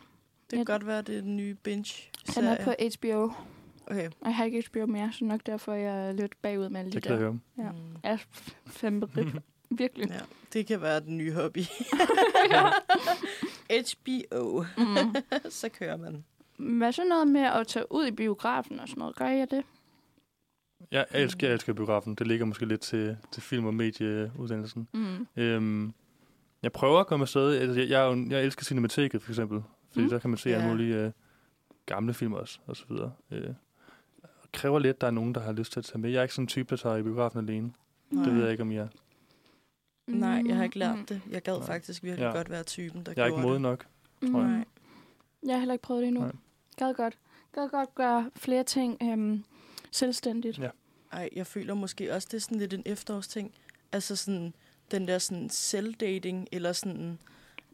[0.52, 0.64] kan Ja.
[0.64, 1.94] godt være, det er den nye binge
[2.36, 3.32] Den er på HBO.
[3.88, 4.08] Okay.
[4.08, 6.92] Og jeg har ikke HBO mere, så nok derfor jeg er lidt bagud med alle
[6.92, 7.26] de Det kan jeg der.
[7.26, 7.40] høre.
[7.58, 7.72] Ja.
[7.72, 7.78] Mm.
[8.04, 8.18] Jeg er
[8.66, 9.36] fandme rip.
[9.70, 10.10] Virkelig.
[10.10, 10.20] Ja,
[10.54, 11.60] det kan være den nye hobby.
[13.70, 14.64] HBO.
[14.78, 15.16] Mm.
[15.50, 16.26] så kører man.
[16.58, 19.16] Hvad så noget med at tage ud i biografen og sådan noget?
[19.16, 19.64] Gør jeg det?
[20.92, 22.16] Jeg elsker, jeg elsker biografen.
[22.16, 24.88] Det ligger måske lidt til, til film- og medieuddannelsen.
[24.94, 25.28] Mm.
[25.36, 25.94] Øhm,
[26.64, 27.58] jeg prøver at komme afsted.
[27.58, 29.64] Altså, jeg, jeg, jeg elsker Cinemateket, for eksempel.
[29.92, 30.10] Fordi Mm.
[30.10, 30.56] der kan man se Ja.
[30.56, 31.12] alle mulige øh,
[31.86, 33.12] gamle film også, og så videre.
[33.32, 33.54] Øh,
[34.54, 36.10] kræver lidt, at der er nogen, der har lyst til at tage med.
[36.10, 37.74] Jeg er ikke sådan en type, der tager i biografen alene.
[38.12, 38.24] Nej.
[38.26, 38.88] Det ved jeg ikke, om jeg er.
[40.08, 41.06] Nej, jeg har ikke lært Mm.
[41.06, 41.22] det.
[41.30, 41.66] Jeg gad Nej.
[41.66, 42.32] faktisk virkelig Ja.
[42.32, 43.86] godt være typen, der Jeg er ikke moden nok.
[44.22, 44.32] Mm.
[44.32, 44.50] tror jeg.
[44.50, 44.66] Nej.
[45.44, 46.22] Jeg har heller ikke prøvet det endnu.
[46.22, 46.32] Nej.
[46.78, 47.18] Gad godt.
[47.54, 49.44] Gad godt gøre flere ting øhm,
[49.92, 50.58] selvstændigt.
[50.60, 50.70] Ja.
[51.12, 53.54] Ej, jeg føler måske også, det er sådan lidt en efterårsting.
[53.92, 54.54] Altså sådan,
[54.92, 57.20] den der sådan selvdating, eller sådan,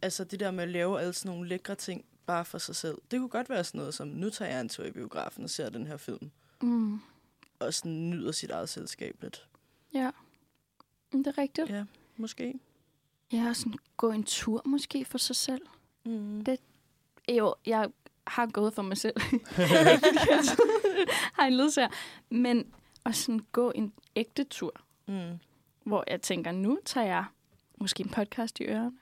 [0.02, 2.98] altså det der med at lave alle sådan nogle lækre ting, bare for sig selv.
[3.10, 5.50] Det kunne godt være sådan noget som, nu tager jeg en tur i biografen og
[5.50, 6.30] ser den her film,
[6.62, 7.00] Mm.
[7.58, 9.48] og sådan nyder sit eget selskab lidt.
[9.94, 10.10] Ja.
[11.12, 11.70] Det er rigtigt.
[11.70, 11.84] Ja,
[12.16, 12.54] måske.
[13.32, 15.62] Ja, og sådan gå en tur måske for sig selv.
[16.04, 16.44] Mm.
[16.44, 16.60] Det-
[17.28, 17.88] Jo, jeg
[18.26, 19.14] har gået for mig selv.
[21.38, 21.88] Har en ledsager.
[22.30, 22.72] Men
[23.04, 24.72] at sådan gå en ægte tur,
[25.06, 25.38] Mm.
[25.84, 27.24] hvor jeg tænker, nu tager jeg
[27.78, 28.92] måske en podcast i ørerne,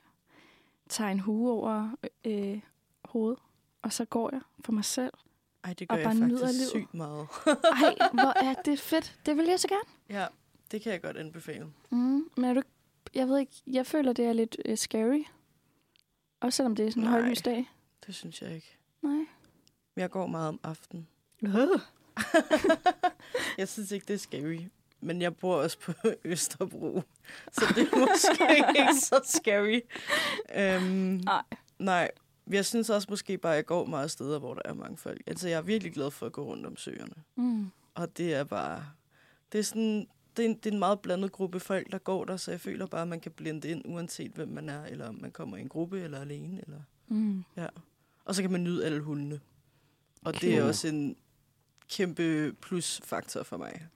[0.89, 1.91] tager en hue over
[2.25, 2.61] øh,
[3.05, 3.39] hovedet,
[3.83, 5.13] og så går jeg for mig selv.
[5.65, 7.27] Ej, det Og gør bare jeg faktisk sygt meget.
[7.85, 9.19] Ej, hvor er det fedt.
[9.27, 10.19] Det vil jeg så gerne.
[10.21, 10.27] ja,
[10.71, 11.67] det kan jeg godt anbefale.
[11.91, 12.63] Mm, men er du,
[13.15, 15.23] jeg ved ikke, jeg føler, det er lidt uh, scary.
[16.41, 17.71] Også selvom det er sådan en højlysdag.
[18.07, 18.77] Det synes jeg ikke.
[19.03, 19.25] Nej.
[19.97, 21.09] Jeg går meget om aftenen.
[23.59, 24.59] jeg synes ikke, det er scary.
[25.01, 25.93] Men jeg bor også på
[26.25, 27.03] Østerbro,
[27.53, 29.81] så det er måske ikke så scary.
[30.57, 31.43] Øhm, Nej.
[31.79, 32.11] nej,
[32.51, 35.21] jeg synes også måske bare, at jeg går meget steder, hvor der er mange folk.
[35.27, 37.15] Altså, jeg er virkelig glad for at gå rundt om søerne.
[37.37, 37.71] Mm.
[37.95, 38.85] Og det er bare...
[39.53, 40.07] Det er sådan...
[40.37, 42.61] Det er, en, det er en meget blandet gruppe folk, der går der, så jeg
[42.61, 45.57] føler bare, at man kan blende ind, uanset hvem man er, eller om man kommer
[45.57, 46.61] i en gruppe eller alene.
[46.67, 47.45] Eller, Mm.
[47.57, 47.67] ja.
[48.31, 49.41] Og så kan man nyde alle hundene.
[50.25, 50.53] Og det Cool.
[50.53, 51.17] er også en
[51.89, 53.87] kæmpe plusfaktor for mig.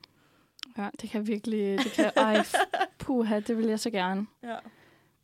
[0.78, 1.78] Ja, det kan virkelig...
[1.78, 2.44] Det kan, ej,
[2.98, 4.26] puha, det vil jeg så gerne.
[4.42, 4.56] Ja.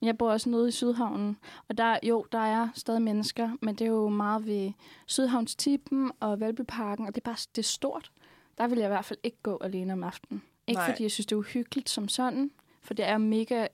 [0.02, 1.36] Jeg bor også nede i Sydhavnen,
[1.68, 4.72] og der, jo, der er stadig mennesker, men det er jo meget ved
[5.06, 8.12] Sydhavnstippen og Valbyparken, og det er bare det er stort.
[8.58, 10.42] Der vil jeg i hvert fald ikke gå alene om aftenen.
[10.66, 10.90] Ikke Nej.
[10.90, 12.50] fordi jeg synes, det er uhyggeligt som sådan,
[12.82, 13.66] for det er et mega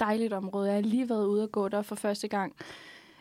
[0.00, 0.66] dejligt område.
[0.66, 2.56] Jeg har lige været ude og gå der for første gang.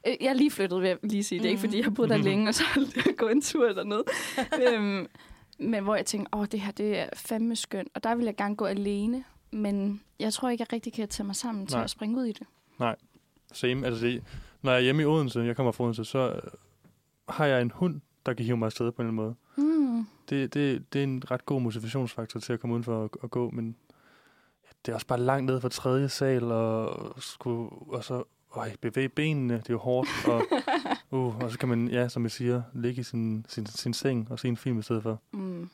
[0.08, 1.39] Øh, Jeg er lige flyttet, vil jeg lige sige.
[1.39, 3.41] Det er ikke, fordi jeg har boet der længe, og så har jeg gået en
[3.41, 4.04] tur dernede.
[4.74, 5.08] øhm,
[5.60, 7.88] men hvor jeg tænker, åh, det her det er fandme skønt.
[7.95, 11.26] Og der vil jeg gerne gå alene, men jeg tror ikke, jeg rigtig kan tage
[11.28, 11.84] mig sammen til Nej.
[11.84, 12.48] at springe ud i det.
[13.52, 13.86] Same.
[13.88, 14.24] Altså, det,
[14.62, 16.41] når jeg er hjemme i Odense, jeg kommer fra Odense, så øh,
[17.30, 19.68] har jeg en hund, der kan hive mig afsted på en eller anden måde.
[19.68, 20.06] Mm.
[20.30, 23.50] Det, det, det er en ret god motivationsfaktor til at komme udenfor og, og gå,
[23.50, 23.76] men
[24.86, 28.24] det er også bare langt ned fra tredje sal, og, skulle, og så
[28.58, 30.43] øj, bevæge benene, det er jo hårdt, og,
[31.20, 34.32] uh, og så kan man, ja, som jeg siger, ligge i sin, sin, sin seng
[34.32, 35.22] og se en film i stedet for.
[35.32, 35.70] Mm.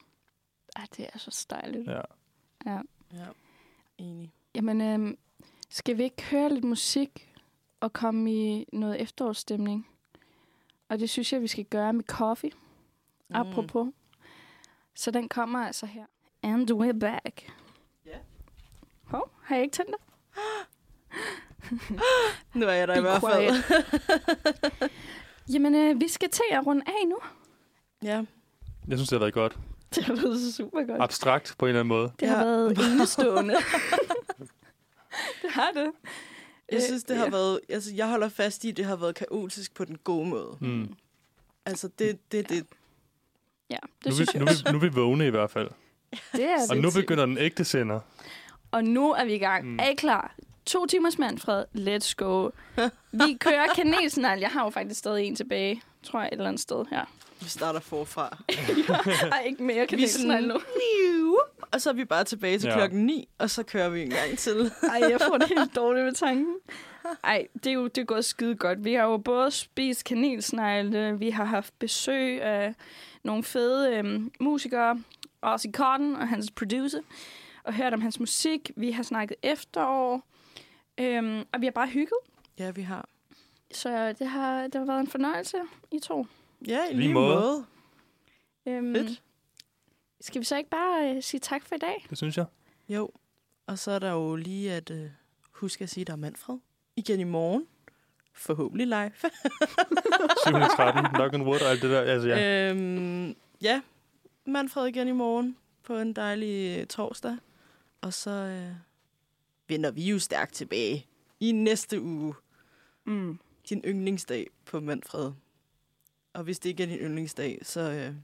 [0.76, 1.88] Ej, det er så dejligt.
[1.88, 2.02] Ja.
[2.66, 2.80] Ja.
[3.14, 3.26] Ja,
[3.98, 4.34] enig.
[4.56, 5.18] Jamen, øhm,
[5.70, 7.34] skal vi ikke høre lidt musik
[7.80, 9.88] og komme i noget efterårsstemning?
[10.90, 12.52] Og det synes jeg, vi skal gøre med coffee,
[13.30, 13.36] mm.
[13.36, 13.94] apropos.
[14.96, 16.06] Så den kommer altså her.
[16.44, 17.54] And we're back.
[18.06, 18.18] Ja.
[19.04, 20.12] Hov, har jeg ikke tændt det?
[22.53, 23.64] Nu er jeg der i hvert fald.
[25.53, 27.18] Jamen, øh, vi skal til at runde af nu.
[28.03, 28.24] ja.
[28.88, 29.57] Jeg synes, det har været godt.
[29.95, 31.01] Det har været super godt.
[31.01, 32.11] Abstrakt på en eller anden måde.
[32.20, 32.43] Det har Ja.
[32.45, 33.53] været enestående.
[35.41, 35.91] det har det.
[36.72, 37.30] Jeg synes, det har Ja.
[37.32, 37.59] været...
[37.70, 40.57] Altså, jeg holder fast i, at det har været kaotisk på den gode måde.
[40.61, 40.93] Mm.
[41.66, 42.66] Altså, det, det, det,
[43.70, 45.51] Ja, Nu, det er synes vi, jeg nu, vi, nu er vi vågne i hvert
[45.51, 45.70] fald.
[46.32, 47.99] Det er Og nu begynder den ægte sender.
[48.72, 49.66] Og nu er vi i gang.
[49.66, 49.72] Mm.
[49.72, 49.80] Mm.
[49.80, 50.36] Er I klar?
[50.66, 51.66] To timers Manfred.
[51.76, 52.49] Let's go.
[53.11, 54.39] Vi kører kanelsnegl.
[54.39, 55.82] Jeg har jo faktisk stadig en tilbage.
[56.03, 57.05] Tror jeg et eller andet sted her.
[57.41, 58.38] vi starter forfra.
[58.49, 60.59] Jeg har ikke mere er kanelsnegl nu.
[61.72, 62.72] Og så er vi bare tilbage til Ja.
[62.74, 62.78] ja.
[62.80, 64.72] klokken 9, og så kører vi en gang til.
[64.91, 66.55] Ej, jeg får det helt dårligt ved tanken.
[67.24, 68.84] Ej, det er jo det er gået skide godt.
[68.84, 72.74] Vi har jo både spist kanelsnegle, vi har haft besøg af
[73.24, 75.01] nogle fede øhm, musikere,
[75.41, 76.99] Ozzy Cotton og hans producer,
[77.64, 78.72] og hørt om hans musik.
[78.76, 80.28] Vi har snakket efterår,
[80.98, 82.18] øhm, og vi har bare hygget.
[82.60, 83.10] Ja, vi har.
[83.72, 85.58] Så det har, det har været en fornøjelse,
[85.91, 86.28] I to.
[86.68, 87.36] Ja, i Lige lige måde.
[87.36, 87.66] måde.
[88.66, 89.22] Øhm, Fedt.
[90.22, 92.06] Skal vi så ikke bare øh, sige tak for i dag?
[92.10, 92.46] Det synes jeg.
[92.89, 93.10] Jo,
[93.68, 94.98] og så er der jo lige at uh,
[95.52, 96.58] huske at sige, at der er Manfred.
[96.96, 97.68] Igen i morgen.
[98.34, 99.12] Forhåbentlig live.
[100.46, 102.02] 713, knock and wood og alt det der.
[102.02, 102.38] Altså, ja.
[102.38, 102.72] ja.
[102.72, 103.82] Øhm, ja,
[104.46, 107.38] Manfred igen i morgen på en dejlig øh, torsdag.
[108.02, 108.72] Og så øh,
[109.68, 111.07] vender vi jo stærkt tilbage
[111.39, 112.34] i næste uge.
[113.05, 113.39] Mm.
[113.70, 115.32] Din yndlingsdag på Manfred.
[116.34, 118.16] Og hvis det ikke er din yndlingsdag, så, øh,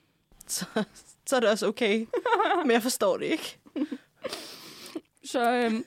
[0.54, 0.84] så,
[1.26, 2.06] så er det også okay.
[2.64, 3.58] Men jeg forstår det ikke.
[5.24, 5.84] Så øhm,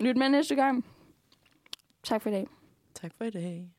[0.00, 0.84] lyt med næste gang.
[2.02, 2.46] Tak for i dag.
[2.94, 3.70] Tak for i dag.